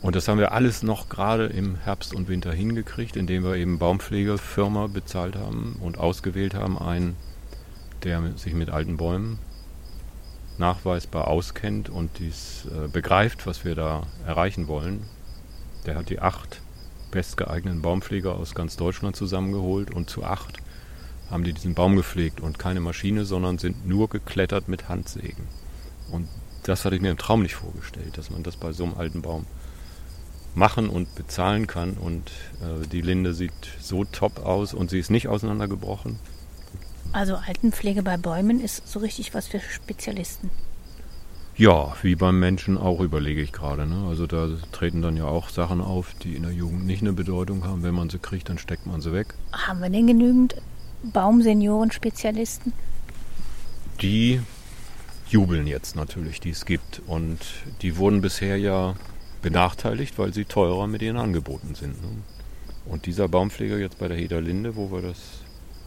[0.00, 3.78] Und das haben wir alles noch gerade im Herbst und Winter hingekriegt, indem wir eben
[3.78, 7.16] Baumpflegefirma bezahlt haben und ausgewählt haben, einen,
[8.04, 9.38] der sich mit alten Bäumen
[10.56, 15.04] nachweisbar auskennt und dies äh, begreift, was wir da erreichen wollen.
[15.86, 16.60] Der hat die acht
[17.10, 20.58] bestgeeigneten Baumpfleger aus ganz Deutschland zusammengeholt und zu acht
[21.30, 25.46] haben die diesen Baum gepflegt und keine Maschine, sondern sind nur geklettert mit Handsägen.
[26.10, 26.28] Und
[26.62, 29.22] das hatte ich mir im Traum nicht vorgestellt, dass man das bei so einem alten
[29.22, 29.46] Baum
[30.54, 31.94] machen und bezahlen kann.
[31.94, 32.30] Und
[32.60, 36.18] äh, die Linde sieht so top aus und sie ist nicht auseinandergebrochen.
[37.12, 40.50] Also Altenpflege bei Bäumen ist so richtig was für Spezialisten.
[41.56, 43.84] Ja, wie beim Menschen auch überlege ich gerade.
[43.84, 44.06] Ne?
[44.08, 47.64] Also da treten dann ja auch Sachen auf, die in der Jugend nicht eine Bedeutung
[47.64, 47.82] haben.
[47.82, 49.34] Wenn man sie kriegt, dann steckt man sie weg.
[49.52, 50.54] Haben wir denn genügend
[51.02, 52.72] Baumsenioren-Spezialisten?
[54.00, 54.40] Die
[55.28, 57.02] jubeln jetzt natürlich, die es gibt.
[57.06, 57.38] Und
[57.82, 58.94] die wurden bisher ja
[59.42, 62.00] benachteiligt, weil sie teurer mit ihren Angeboten sind.
[62.02, 62.08] Ne?
[62.86, 65.18] Und dieser Baumpfleger jetzt bei der Heder Linde, wo wir das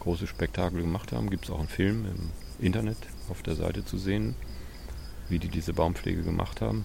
[0.00, 3.98] große Spektakel gemacht haben, gibt es auch einen Film im Internet auf der Seite zu
[3.98, 4.34] sehen,
[5.28, 6.84] wie die diese Baumpflege gemacht haben.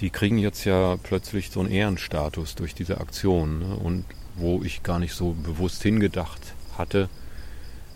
[0.00, 3.58] Die kriegen jetzt ja plötzlich so einen Ehrenstatus durch diese Aktion.
[3.58, 3.74] Ne?
[3.74, 4.04] Und
[4.36, 7.08] wo ich gar nicht so bewusst hingedacht hatte,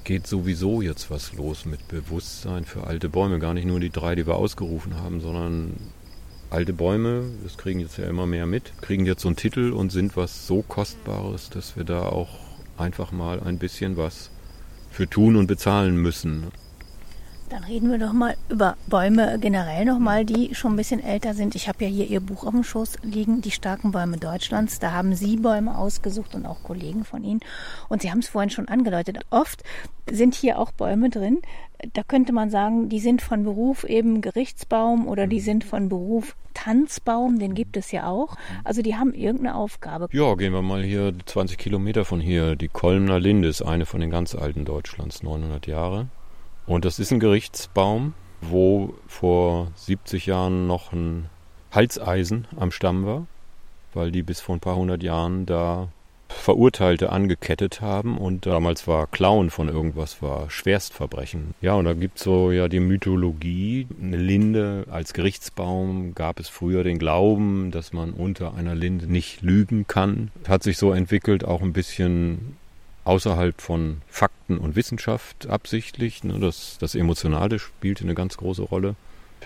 [0.05, 3.39] geht sowieso jetzt was los mit Bewusstsein für alte Bäume.
[3.39, 5.77] Gar nicht nur die drei, die wir ausgerufen haben, sondern
[6.53, 9.91] alte Bäume, das kriegen jetzt ja immer mehr mit, kriegen jetzt so einen Titel und
[9.91, 12.29] sind was so Kostbares, dass wir da auch
[12.77, 14.31] einfach mal ein bisschen was
[14.91, 16.53] für tun und bezahlen müssen.
[17.53, 21.55] Dann reden wir doch mal über Bäume generell nochmal, die schon ein bisschen älter sind.
[21.55, 24.79] Ich habe ja hier Ihr Buch auf dem Schoß liegen, Die starken Bäume Deutschlands.
[24.79, 27.41] Da haben Sie Bäume ausgesucht und auch Kollegen von Ihnen.
[27.91, 29.19] Und Sie haben es vorhin schon angedeutet.
[29.29, 29.65] Oft
[30.11, 31.43] sind hier auch Bäume drin.
[31.92, 36.37] Da könnte man sagen, die sind von Beruf eben Gerichtsbaum oder die sind von Beruf
[36.55, 38.37] Tanzbaum, den gibt es ja auch.
[38.64, 40.09] Also die haben irgendeine Aufgabe.
[40.12, 42.57] Ja, gehen wir mal hier 20 Kilometer von hier.
[42.57, 46.09] Die Kolmner Linde ist eine von den ganz alten Deutschlands, 900 Jahre.
[46.66, 51.29] Und das ist ein Gerichtsbaum, wo vor 70 Jahren noch ein
[51.73, 53.27] Halseisen am Stamm war,
[53.95, 55.88] weil die bis vor ein paar hundert Jahren da
[56.33, 61.55] Verurteilte angekettet haben und damals war Klauen von irgendwas war Schwerstverbrechen.
[61.61, 66.49] Ja, und da gibt es so ja die Mythologie, eine Linde als Gerichtsbaum gab es
[66.49, 70.31] früher den Glauben, dass man unter einer Linde nicht lügen kann.
[70.49, 72.57] Hat sich so entwickelt, auch ein bisschen
[73.05, 76.25] außerhalb von Fakten und Wissenschaft absichtlich.
[76.25, 78.95] Ne, das, das Emotionale spielte eine ganz große Rolle.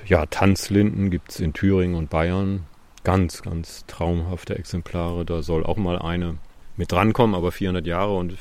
[0.07, 2.64] Ja, Tanzlinden gibt es in Thüringen und Bayern.
[3.05, 5.25] Ganz, ganz traumhafte Exemplare.
[5.25, 6.37] Da soll auch mal eine
[6.77, 8.35] mit drankommen, aber 400 Jahre und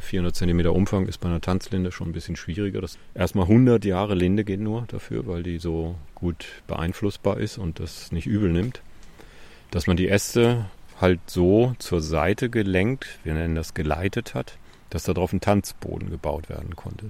[0.00, 2.80] 400 Zentimeter Umfang ist bei einer Tanzlinde schon ein bisschen schwieriger.
[2.80, 7.80] Das erstmal 100 Jahre Linde geht nur dafür, weil die so gut beeinflussbar ist und
[7.80, 8.82] das nicht übel nimmt.
[9.70, 10.66] Dass man die Äste
[11.00, 14.58] halt so zur Seite gelenkt, wir nennen das geleitet hat,
[14.90, 17.06] dass da drauf ein Tanzboden gebaut werden konnte.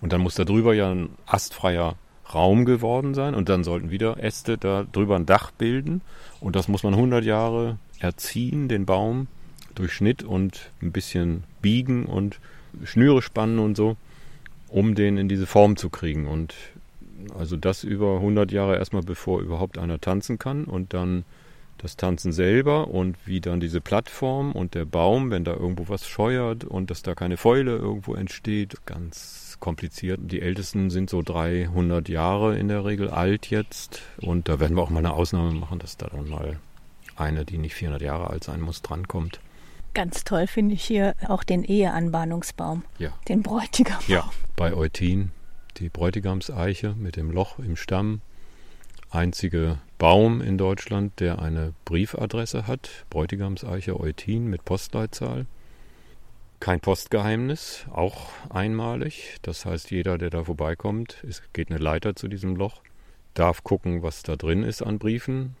[0.00, 1.96] Und dann muss da drüber ja ein astfreier
[2.32, 6.02] Raum geworden sein und dann sollten wieder Äste da drüber ein Dach bilden
[6.40, 9.28] und das muss man 100 Jahre erziehen, den Baum
[9.78, 12.40] durch Schnitt und ein bisschen biegen und
[12.84, 13.96] Schnüre spannen und so,
[14.68, 16.54] um den in diese Form zu kriegen und
[17.36, 21.24] also das über 100 Jahre erstmal bevor überhaupt einer tanzen kann und dann
[21.78, 26.08] das Tanzen selber und wie dann diese Plattform und der Baum, wenn da irgendwo was
[26.08, 30.20] scheuert und dass da keine Fäule irgendwo entsteht, ganz kompliziert.
[30.22, 34.82] Die Ältesten sind so 300 Jahre in der Regel alt jetzt und da werden wir
[34.82, 36.58] auch mal eine Ausnahme machen, dass da dann mal
[37.16, 39.40] eine, die nicht 400 Jahre alt sein muss, drankommt.
[39.98, 43.18] Ganz toll finde ich hier auch den Eheanbahnungsbaum, Ja.
[43.26, 43.98] den Bräutigam.
[44.06, 45.32] Ja, bei Eutin
[45.78, 48.20] die Bräutigamseiche mit dem Loch im Stamm.
[49.10, 53.06] Einzige Baum in Deutschland, der eine Briefadresse hat.
[53.10, 55.46] Bräutigamseiche Eutin mit Postleitzahl.
[56.60, 59.38] Kein Postgeheimnis, auch einmalig.
[59.42, 62.82] Das heißt, jeder, der da vorbeikommt, es geht eine Leiter zu diesem Loch,
[63.34, 65.56] darf gucken, was da drin ist an Briefen,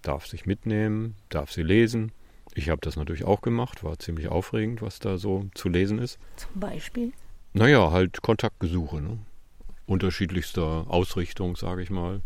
[0.00, 2.12] darf sich mitnehmen, darf sie lesen.
[2.54, 6.18] Ich habe das natürlich auch gemacht, war ziemlich aufregend, was da so zu lesen ist.
[6.36, 7.12] Zum Beispiel.
[7.52, 9.00] Naja, halt Kontaktgesuche.
[9.00, 9.18] Ne?
[9.86, 12.20] Unterschiedlichster Ausrichtung, sage ich mal.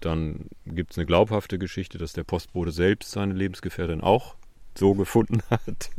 [0.00, 4.36] Dann gibt es eine glaubhafte Geschichte, dass der Postbote selbst seine Lebensgefährtin auch
[4.74, 5.90] so gefunden hat.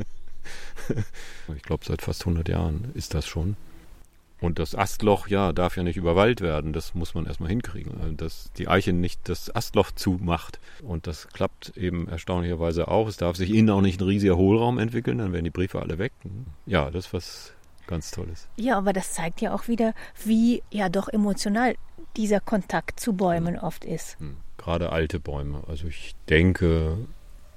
[1.55, 3.55] ich glaube, seit fast 100 Jahren ist das schon.
[4.39, 6.71] Und das Astloch, ja, darf ja nicht überwallt werden.
[6.73, 7.99] Das muss man erstmal hinkriegen.
[8.01, 10.59] Also, Dass die Eiche nicht das Astloch zumacht.
[10.83, 13.07] Und das klappt eben erstaunlicherweise auch.
[13.07, 15.97] Es darf sich innen auch nicht ein riesiger Hohlraum entwickeln, dann werden die Briefe alle
[15.97, 16.13] weg.
[16.65, 17.53] Ja, das ist was
[17.87, 18.47] ganz Tolles.
[18.57, 21.75] Ja, aber das zeigt ja auch wieder, wie ja doch emotional
[22.15, 24.19] dieser Kontakt zu Bäumen oft ist.
[24.19, 24.37] Hm.
[24.57, 25.63] Gerade alte Bäume.
[25.67, 26.97] Also ich denke,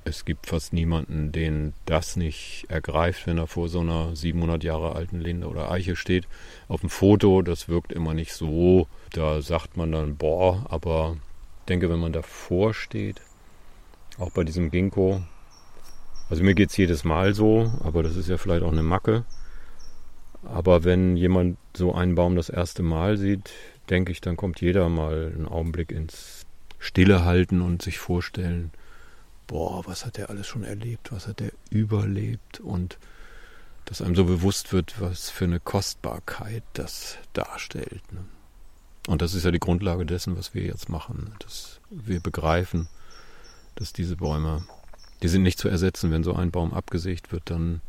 [0.05, 4.95] es gibt fast niemanden, den das nicht ergreift, wenn er vor so einer 700 Jahre
[4.95, 6.27] alten Linde oder Eiche steht.
[6.69, 8.89] Auf dem Foto, das wirkt immer nicht so.
[9.13, 11.17] Da sagt man dann, boah, aber
[11.61, 13.21] ich denke, wenn man davor steht,
[14.19, 15.23] auch bei diesem Ginkgo,
[16.29, 19.25] also mir geht es jedes Mal so, aber das ist ja vielleicht auch eine Macke.
[20.45, 23.51] Aber wenn jemand so einen Baum das erste Mal sieht,
[23.91, 26.47] denke ich, dann kommt jeder mal einen Augenblick ins
[26.79, 28.71] Stille halten und sich vorstellen,
[29.51, 32.99] boah, was hat der alles schon erlebt, was hat der überlebt und
[33.85, 38.01] dass einem so bewusst wird, was für eine Kostbarkeit das darstellt.
[38.13, 38.21] Ne?
[39.09, 42.87] Und das ist ja die Grundlage dessen, was wir jetzt machen, dass wir begreifen,
[43.75, 44.65] dass diese Bäume,
[45.21, 46.13] die sind nicht zu ersetzen.
[46.13, 47.81] Wenn so ein Baum abgesägt wird, dann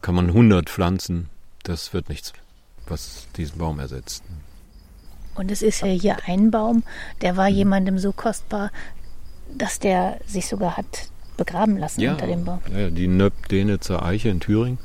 [0.00, 1.28] kann man 100 pflanzen.
[1.64, 2.32] Das wird nichts,
[2.86, 4.24] was diesen Baum ersetzt.
[5.34, 6.82] Und es ist ja hier ein Baum,
[7.20, 8.70] der war jemandem so kostbar,
[9.56, 12.60] dass der sich sogar hat begraben lassen unter dem Baum.
[12.76, 14.78] Ja, die Nöb-Denitzer Eiche in Thüringen.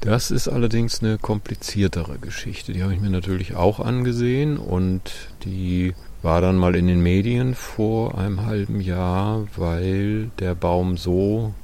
[0.00, 2.72] Das ist allerdings eine kompliziertere Geschichte.
[2.72, 5.12] Die habe ich mir natürlich auch angesehen und
[5.44, 11.54] die war dann mal in den Medien vor einem halben Jahr, weil der Baum so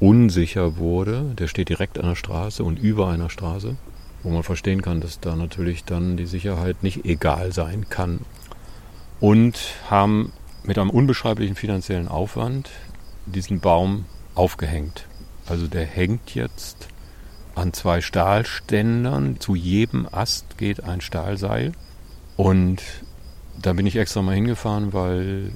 [0.00, 1.34] unsicher wurde.
[1.38, 3.76] Der steht direkt an der Straße und über einer Straße,
[4.22, 8.20] wo man verstehen kann, dass da natürlich dann die Sicherheit nicht egal sein kann.
[9.20, 10.32] Und haben
[10.64, 12.70] mit einem unbeschreiblichen finanziellen Aufwand
[13.26, 15.06] diesen Baum aufgehängt.
[15.46, 16.88] Also der hängt jetzt
[17.54, 19.38] an zwei Stahlständern.
[19.40, 21.72] Zu jedem Ast geht ein Stahlseil.
[22.36, 22.82] Und
[23.60, 25.52] da bin ich extra mal hingefahren, weil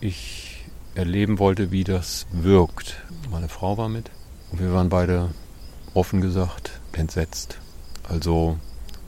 [0.00, 3.02] ich erleben wollte, wie das wirkt.
[3.30, 4.10] Meine Frau war mit
[4.52, 5.30] und wir waren beide
[5.94, 7.58] offen gesagt entsetzt.
[8.08, 8.58] Also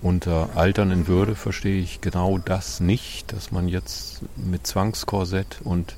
[0.02, 5.96] unter Altern in Würde verstehe ich genau das nicht, dass man jetzt mit Zwangskorsett und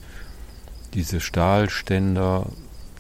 [0.93, 2.47] diese Stahlständer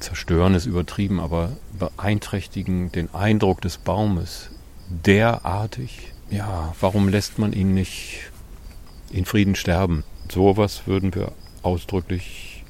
[0.00, 4.50] zerstören ist übertrieben, aber beeinträchtigen den Eindruck des Baumes
[4.88, 6.12] derartig.
[6.30, 8.30] Ja, warum lässt man ihn nicht
[9.10, 10.04] in Frieden sterben?
[10.32, 12.64] Sowas würden wir ausdrücklich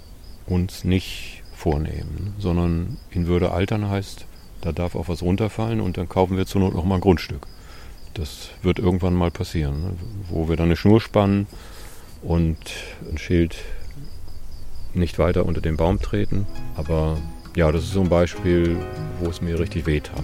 [0.47, 4.27] uns nicht vornehmen, sondern in Würde altern heißt,
[4.61, 7.47] da darf auch was runterfallen und dann kaufen wir zur Not noch mal ein Grundstück.
[8.15, 9.97] Das wird irgendwann mal passieren, ne?
[10.29, 11.49] wo wir dann eine Schnur spannen
[12.23, 12.59] und
[13.11, 13.57] ein Schild
[14.95, 16.47] nicht weiter unter den Baum treten.
[16.77, 17.19] Aber
[17.57, 18.77] ja, das ist so ein Beispiel,
[19.21, 20.23] wo es mir richtig wehtat.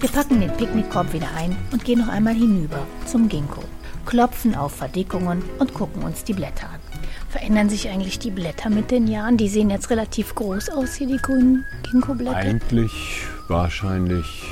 [0.00, 3.62] Wir packen den Picknickkorb wieder ein und gehen noch einmal hinüber zum Ginkgo,
[4.06, 6.89] klopfen auf Verdickungen und gucken uns die Blätter an.
[7.30, 9.36] Verändern sich eigentlich die Blätter mit den Jahren?
[9.36, 12.36] Die sehen jetzt relativ groß aus hier, die grünen Ginkgo-Blätter.
[12.36, 14.44] Eigentlich wahrscheinlich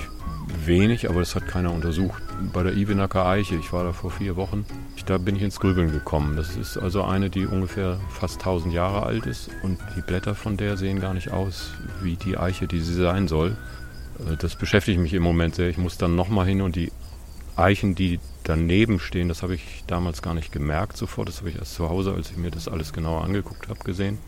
[0.64, 2.22] wenig, aber das hat keiner untersucht.
[2.52, 4.64] Bei der Ivenacker Eiche, ich war da vor vier Wochen,
[5.08, 6.36] da bin ich ins Grübeln gekommen.
[6.36, 10.56] Das ist also eine, die ungefähr fast 1000 Jahre alt ist und die Blätter von
[10.56, 11.70] der sehen gar nicht aus
[12.02, 13.56] wie die Eiche, die sie sein soll.
[14.20, 15.68] Äh, Das beschäftigt mich im Moment sehr.
[15.68, 16.92] Ich muss dann nochmal hin und die
[17.56, 21.28] Eichen, die daneben stehen, das habe ich damals gar nicht gemerkt sofort.
[21.28, 24.18] Das habe ich erst zu Hause, als ich mir das alles genauer angeguckt habe, gesehen.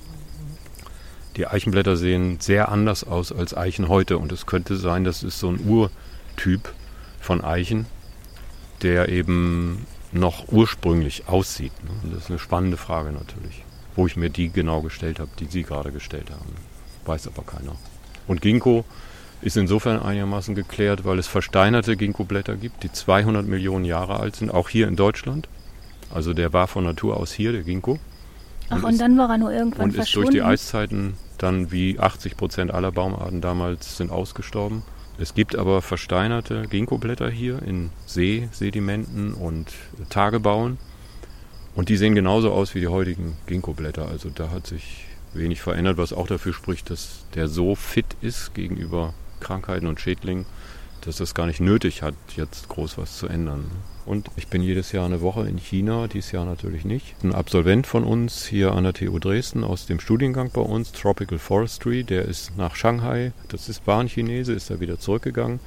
[1.37, 5.38] Die Eichenblätter sehen sehr anders aus als Eichen heute und es könnte sein, das ist
[5.38, 6.72] so ein Urtyp
[7.20, 7.87] von Eichen,
[8.83, 11.72] der eben noch ursprünglich aussieht.
[11.85, 12.11] Ne?
[12.12, 13.64] Das ist eine spannende Frage natürlich,
[13.96, 16.54] wo ich mir die genau gestellt habe, die Sie gerade gestellt haben.
[17.06, 17.76] Weiß aber keiner.
[18.26, 18.85] Und Ginkgo
[19.42, 24.50] ist insofern einigermaßen geklärt, weil es versteinerte Ginkgo-Blätter gibt, die 200 Millionen Jahre alt sind,
[24.50, 25.48] auch hier in Deutschland.
[26.12, 27.98] Also der war von Natur aus hier, der Ginkgo.
[28.68, 31.72] Ach, und, und ist, dann war er nur irgendwann Und ist durch die Eiszeiten dann
[31.72, 34.83] wie 80 Prozent aller Baumarten damals sind ausgestorben.
[35.18, 39.72] Es gibt aber versteinerte Ginkgo-Blätter hier in Seesedimenten und
[40.09, 40.79] Tagebauen.
[41.74, 44.09] Und die sehen genauso aus wie die heutigen Ginkgo-Blätter.
[44.09, 48.55] Also da hat sich wenig verändert, was auch dafür spricht, dass der so fit ist
[48.55, 50.46] gegenüber Krankheiten und Schädlingen,
[51.03, 53.70] dass das gar nicht nötig hat, jetzt groß was zu ändern.
[54.07, 57.14] Und ich bin jedes Jahr eine Woche in China, dieses Jahr natürlich nicht.
[57.22, 61.38] Ein Absolvent von uns hier an der TU Dresden aus dem Studiengang bei uns, Tropical
[61.38, 65.61] Forestry, der ist nach Shanghai, das ist Bahnchinese, ist da wieder zurückgegangen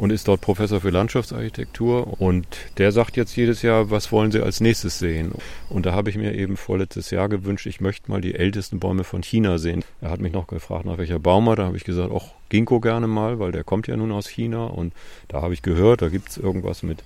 [0.00, 2.18] und ist dort Professor für Landschaftsarchitektur.
[2.22, 2.46] Und
[2.78, 5.32] der sagt jetzt jedes Jahr, was wollen Sie als nächstes sehen?
[5.68, 9.04] Und da habe ich mir eben vorletztes Jahr gewünscht, ich möchte mal die ältesten Bäume
[9.04, 9.84] von China sehen.
[10.00, 11.58] Er hat mich noch gefragt, nach welcher Baumart.
[11.58, 14.64] Da habe ich gesagt, auch Ginkgo gerne mal, weil der kommt ja nun aus China.
[14.64, 14.94] Und
[15.28, 17.04] da habe ich gehört, da gibt es irgendwas mit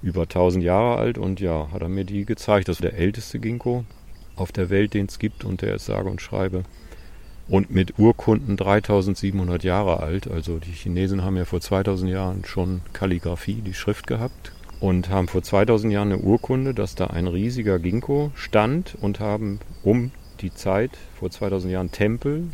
[0.00, 1.18] über 1000 Jahre alt.
[1.18, 2.68] Und ja, hat er mir die gezeigt.
[2.68, 3.84] Das ist der älteste Ginkgo
[4.36, 5.42] auf der Welt, den es gibt.
[5.42, 6.62] Und der ist sage und schreibe
[7.48, 10.30] und mit Urkunden 3700 Jahre alt.
[10.30, 15.28] Also die Chinesen haben ja vor 2000 Jahren schon Kalligraphie, die Schrift gehabt und haben
[15.28, 20.54] vor 2000 Jahren eine Urkunde, dass da ein riesiger Ginkgo stand und haben um die
[20.54, 22.48] Zeit vor 2000 Jahren Tempel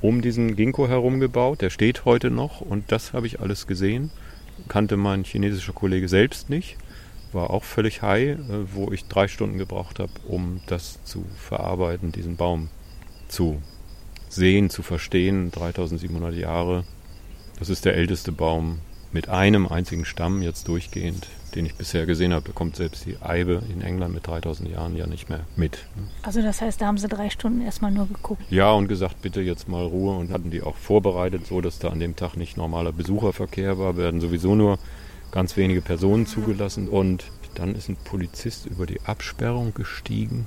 [0.00, 1.62] um diesen Ginkgo herum gebaut.
[1.62, 4.10] Der steht heute noch und das habe ich alles gesehen.
[4.68, 6.76] Kannte mein chinesischer Kollege selbst nicht.
[7.32, 8.38] War auch völlig high, äh,
[8.72, 12.68] wo ich drei Stunden gebraucht habe, um das zu verarbeiten, diesen Baum
[13.28, 13.60] zu
[14.36, 15.50] sehen, zu verstehen.
[15.50, 16.84] 3700 Jahre.
[17.58, 18.78] Das ist der älteste Baum
[19.12, 22.44] mit einem einzigen Stamm jetzt durchgehend, den ich bisher gesehen habe.
[22.44, 25.78] Bekommt selbst die Eibe in England mit 3000 Jahren ja nicht mehr mit.
[26.22, 28.42] Also das heißt, da haben sie drei Stunden erstmal nur geguckt.
[28.50, 31.88] Ja, und gesagt, bitte jetzt mal Ruhe und hatten die auch vorbereitet, so dass da
[31.88, 33.96] an dem Tag nicht normaler Besucherverkehr war.
[33.96, 34.78] Werden sowieso nur
[35.30, 40.46] ganz wenige Personen zugelassen und dann ist ein Polizist über die Absperrung gestiegen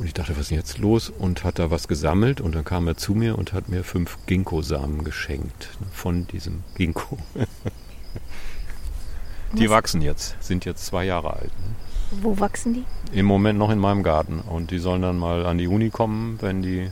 [0.00, 1.10] und ich dachte, was ist denn jetzt los?
[1.10, 4.16] Und hat da was gesammelt und dann kam er zu mir und hat mir fünf
[4.24, 7.18] Ginkgo-Samen geschenkt von diesem Ginkgo.
[9.52, 9.76] die was?
[9.76, 11.50] wachsen jetzt, sind jetzt zwei Jahre alt.
[11.50, 12.22] Ne?
[12.22, 12.84] Wo wachsen die?
[13.12, 14.40] Im Moment noch in meinem Garten.
[14.40, 16.88] Und die sollen dann mal an die Uni kommen, wenn die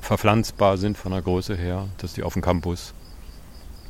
[0.00, 2.94] verpflanzbar sind von der Größe her, dass die auf dem Campus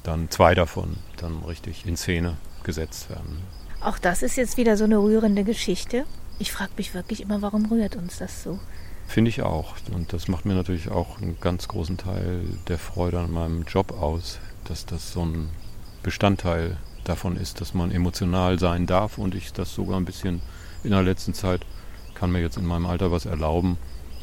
[0.03, 3.39] dann zwei davon dann richtig in Szene gesetzt werden.
[3.81, 6.05] Auch das ist jetzt wieder so eine rührende Geschichte.
[6.41, 8.59] Ich frage mich wirklich immer, warum rührt uns das so?
[9.07, 9.75] Finde ich auch.
[9.93, 13.93] Und das macht mir natürlich auch einen ganz großen Teil der Freude an meinem Job
[13.93, 15.51] aus, dass das so ein
[16.03, 20.41] Bestandteil davon ist, dass man emotional sein darf und ich das sogar ein bisschen
[20.83, 21.61] in der letzten Zeit
[22.15, 23.77] kann mir jetzt in meinem Alter was erlauben,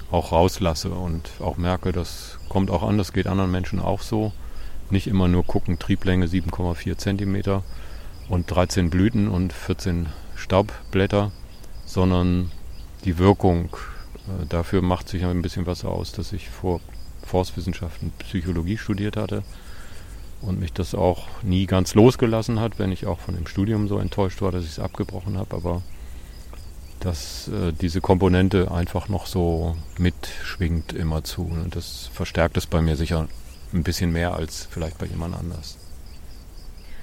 [0.10, 4.34] auch rauslasse und auch merke, das kommt auch an, das geht anderen Menschen auch so.
[4.90, 7.64] Nicht immer nur gucken, Trieblänge 7,4 Zentimeter
[8.28, 11.32] und 13 Blüten und 14 Staubblätter,
[11.88, 12.52] sondern
[13.06, 13.70] die Wirkung.
[14.28, 16.80] Äh, dafür macht sich ein bisschen was aus, dass ich vor
[17.24, 19.44] Forstwissenschaften Psychologie studiert hatte
[20.42, 23.98] und mich das auch nie ganz losgelassen hat, wenn ich auch von dem Studium so
[23.98, 25.82] enttäuscht war, dass ich es abgebrochen habe, aber
[27.00, 31.44] dass äh, diese Komponente einfach noch so mitschwingt immerzu.
[31.44, 33.28] Und das verstärkt es bei mir sicher
[33.74, 35.78] ein bisschen mehr als vielleicht bei jemand anders.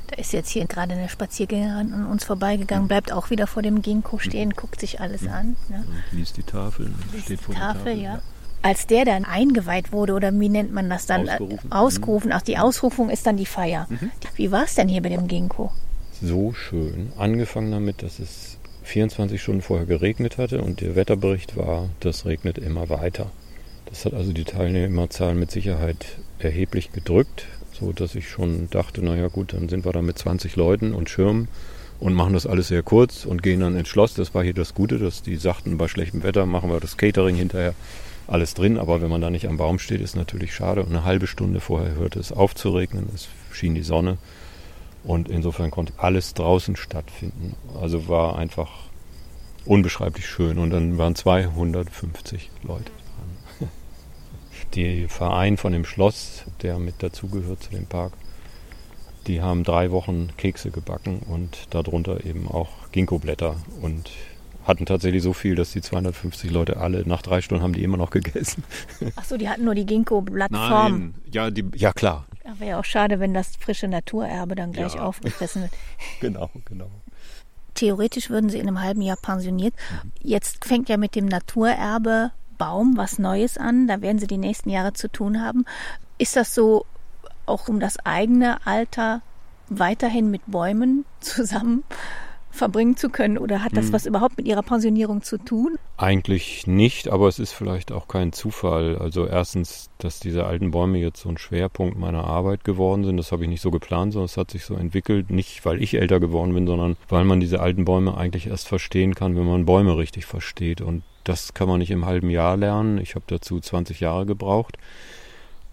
[0.08, 3.80] Da ist jetzt hier gerade eine Spaziergängerin an uns vorbeigegangen, bleibt auch wieder vor dem
[3.80, 5.56] Ginkgo stehen, guckt sich alles an.
[5.68, 5.84] Ne?
[5.86, 8.02] Und liest die Tafel, liest steht vor Tafel, der Tafel.
[8.02, 8.14] Ja.
[8.14, 8.22] ja.
[8.62, 11.28] Als der dann eingeweiht wurde, oder wie nennt man das dann?
[11.28, 11.72] Ausgerufen.
[11.72, 12.32] Ausgerufen.
[12.32, 13.86] Ach, die Ausrufung ist dann die Feier.
[13.90, 14.10] Mhm.
[14.36, 15.70] Wie war es denn hier bei dem Ginkgo?
[16.22, 17.12] So schön.
[17.18, 22.56] Angefangen damit, dass es 24 Stunden vorher geregnet hatte und der Wetterbericht war, das regnet
[22.56, 23.30] immer weiter.
[23.86, 27.46] Das hat also die Teilnehmerzahl mit Sicherheit erheblich gedrückt
[27.84, 31.10] so dass ich schon dachte, naja gut, dann sind wir da mit 20 Leuten und
[31.10, 31.48] Schirmen
[32.00, 34.14] und machen das alles sehr kurz und gehen dann ins Schloss.
[34.14, 37.36] Das war hier das Gute, dass die sagten, bei schlechtem Wetter machen wir das Catering
[37.36, 37.74] hinterher
[38.26, 40.82] alles drin, aber wenn man da nicht am Baum steht, ist natürlich schade.
[40.82, 44.16] Und eine halbe Stunde vorher hörte es auf zu regnen, es schien die Sonne
[45.04, 47.54] und insofern konnte alles draußen stattfinden.
[47.80, 48.70] Also war einfach
[49.66, 52.90] unbeschreiblich schön und dann waren 250 Leute
[54.74, 58.12] die Verein von dem Schloss, der mit dazugehört zu dem Park,
[59.26, 64.10] die haben drei Wochen Kekse gebacken und darunter eben auch Ginkgo-Blätter und
[64.64, 67.96] hatten tatsächlich so viel, dass die 250 Leute alle nach drei Stunden haben die immer
[67.96, 68.64] noch gegessen.
[69.16, 70.98] Ach so, die hatten nur die Ginkgo-Blattform.
[70.98, 72.26] Nein, ja, die, ja klar.
[72.58, 75.02] Wäre ja auch schade, wenn das frische Naturerbe dann gleich ja.
[75.02, 75.72] aufgefressen wird.
[76.20, 76.90] genau, genau.
[77.74, 79.74] theoretisch würden Sie in einem halben Jahr pensioniert.
[80.20, 83.86] Jetzt fängt ja mit dem Naturerbe Baum was Neues an.
[83.86, 85.64] Da werden Sie die nächsten Jahre zu tun haben.
[86.18, 86.86] Ist das so
[87.46, 89.22] auch um das eigene Alter
[89.68, 91.84] weiterhin mit Bäumen zusammen
[92.54, 93.36] verbringen zu können?
[93.36, 93.92] Oder hat das hm.
[93.92, 95.76] was überhaupt mit Ihrer Pensionierung zu tun?
[95.96, 98.96] Eigentlich nicht, aber es ist vielleicht auch kein Zufall.
[98.96, 103.32] Also erstens, dass diese alten Bäume jetzt so ein Schwerpunkt meiner Arbeit geworden sind, das
[103.32, 106.20] habe ich nicht so geplant, sondern es hat sich so entwickelt, nicht weil ich älter
[106.20, 109.96] geworden bin, sondern weil man diese alten Bäume eigentlich erst verstehen kann, wenn man Bäume
[109.96, 110.80] richtig versteht.
[110.80, 112.98] Und das kann man nicht im halben Jahr lernen.
[112.98, 114.78] Ich habe dazu 20 Jahre gebraucht.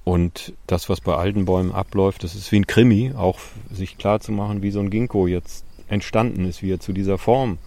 [0.04, 3.40] Und das, was bei alten Bäumen abläuft, das ist wie ein Krimi, auch
[3.72, 7.18] sich klar zu machen, wie so ein Ginkgo jetzt entstanden ist, wie er zu dieser
[7.18, 7.60] Form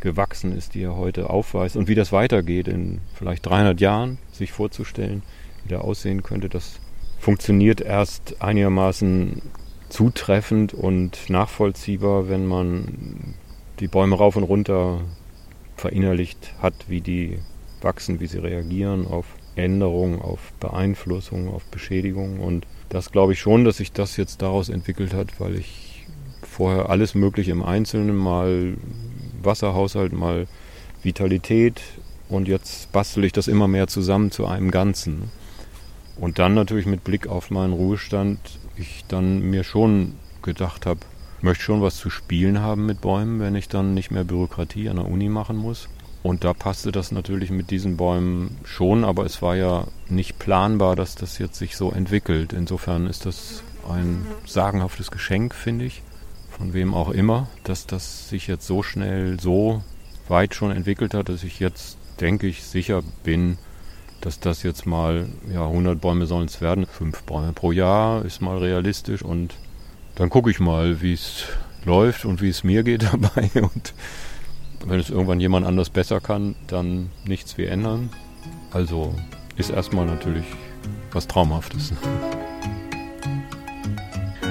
[0.00, 4.52] gewachsen ist, die er heute aufweist und wie das weitergeht in vielleicht 300 Jahren, sich
[4.52, 5.22] vorzustellen,
[5.62, 6.80] wie der aussehen könnte, das
[7.18, 9.42] funktioniert erst einigermaßen
[9.88, 13.34] zutreffend und nachvollziehbar, wenn man
[13.80, 15.00] die Bäume rauf und runter
[15.76, 17.38] verinnerlicht hat, wie die
[17.80, 22.40] wachsen, wie sie reagieren auf Änderungen, auf Beeinflussungen, auf Beschädigungen.
[22.40, 26.06] Und das glaube ich schon, dass sich das jetzt daraus entwickelt hat, weil ich
[26.42, 28.76] vorher alles Mögliche im Einzelnen, mal
[29.42, 30.46] Wasserhaushalt, mal
[31.02, 31.80] Vitalität
[32.28, 35.30] und jetzt bastel ich das immer mehr zusammen zu einem Ganzen.
[36.18, 38.38] Und dann natürlich mit Blick auf meinen Ruhestand,
[38.76, 41.00] ich dann mir schon gedacht habe,
[41.46, 44.96] möchte schon was zu spielen haben mit Bäumen, wenn ich dann nicht mehr Bürokratie an
[44.96, 45.88] der Uni machen muss.
[46.24, 50.96] Und da passte das natürlich mit diesen Bäumen schon, aber es war ja nicht planbar,
[50.96, 52.52] dass das jetzt sich so entwickelt.
[52.52, 56.02] Insofern ist das ein sagenhaftes Geschenk, finde ich,
[56.50, 59.84] von wem auch immer, dass das sich jetzt so schnell, so
[60.26, 63.56] weit schon entwickelt hat, dass ich jetzt, denke ich, sicher bin,
[64.20, 68.42] dass das jetzt mal, ja, 100 Bäume sollen es werden, fünf Bäume pro Jahr ist
[68.42, 69.54] mal realistisch und
[70.16, 71.44] dann gucke ich mal, wie es
[71.84, 73.94] läuft und wie es mir geht dabei und
[74.84, 78.10] wenn es irgendwann jemand anders besser kann, dann nichts wie ändern.
[78.72, 79.14] Also
[79.56, 80.44] ist erstmal natürlich
[81.12, 81.92] was Traumhaftes.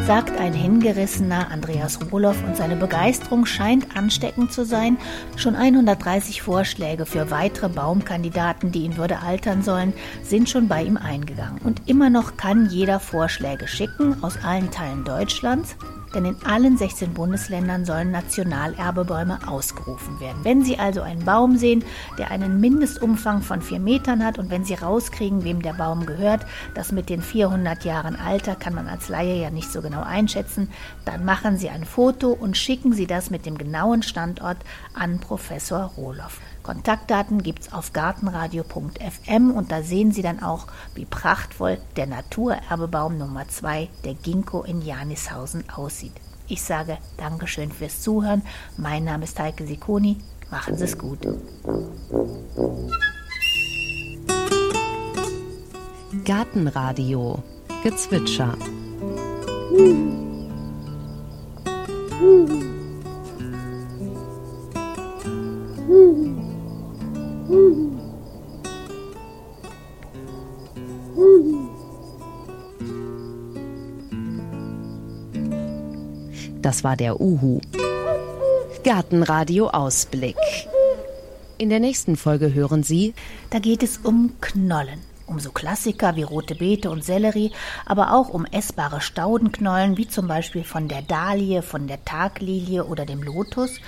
[0.06, 4.98] Sagt ein hingerissener Andreas Rohloff und seine Begeisterung scheint ansteckend zu sein.
[5.36, 10.98] Schon 130 Vorschläge für weitere Baumkandidaten, die ihn würde altern sollen, sind schon bei ihm
[10.98, 11.60] eingegangen.
[11.64, 15.76] Und immer noch kann jeder Vorschläge schicken aus allen Teilen Deutschlands
[16.16, 20.40] denn in allen 16 Bundesländern sollen Nationalerbebäume ausgerufen werden.
[20.44, 21.84] Wenn Sie also einen Baum sehen,
[22.18, 26.46] der einen Mindestumfang von 4 Metern hat und wenn Sie rauskriegen, wem der Baum gehört,
[26.74, 30.70] das mit den 400 Jahren Alter kann man als Laie ja nicht so genau einschätzen,
[31.04, 34.58] dann machen Sie ein Foto und schicken Sie das mit dem genauen Standort
[34.94, 36.40] an Professor Rohloff.
[36.66, 43.20] Kontaktdaten gibt es auf gartenradio.fm und da sehen Sie dann auch, wie prachtvoll der Naturerbebaum
[43.20, 46.14] Nummer 2, der Ginkgo in Janishausen, aussieht.
[46.48, 48.42] Ich sage Dankeschön fürs Zuhören.
[48.78, 50.18] Mein Name ist Heike Sikoni.
[50.50, 51.20] Machen Sie es gut.
[56.24, 57.44] Gartenradio
[57.84, 58.58] Gezwitscher.
[76.62, 77.62] Das war der Uhu.
[78.84, 80.36] Gartenradio Ausblick.
[81.60, 83.14] In der nächsten Folge hören Sie,
[83.52, 85.00] da geht es um Knollen.
[85.28, 87.52] Um so Klassiker wie rote Beete und Sellerie,
[87.86, 93.06] aber auch um essbare Staudenknollen, wie zum Beispiel von der Dahlie, von der Taglilie oder
[93.06, 93.80] dem Lotus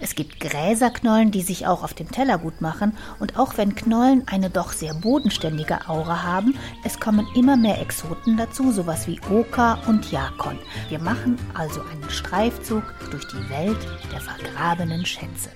[0.00, 2.96] es gibt Gräserknollen, die sich auch auf dem Teller gut machen.
[3.18, 8.36] Und auch wenn Knollen eine doch sehr bodenständige Aura haben, es kommen immer mehr Exoten
[8.36, 10.58] dazu, sowas wie Oka und Jakon.
[10.88, 13.78] Wir machen also einen Streifzug durch die Welt
[14.12, 15.50] der vergrabenen Schätze.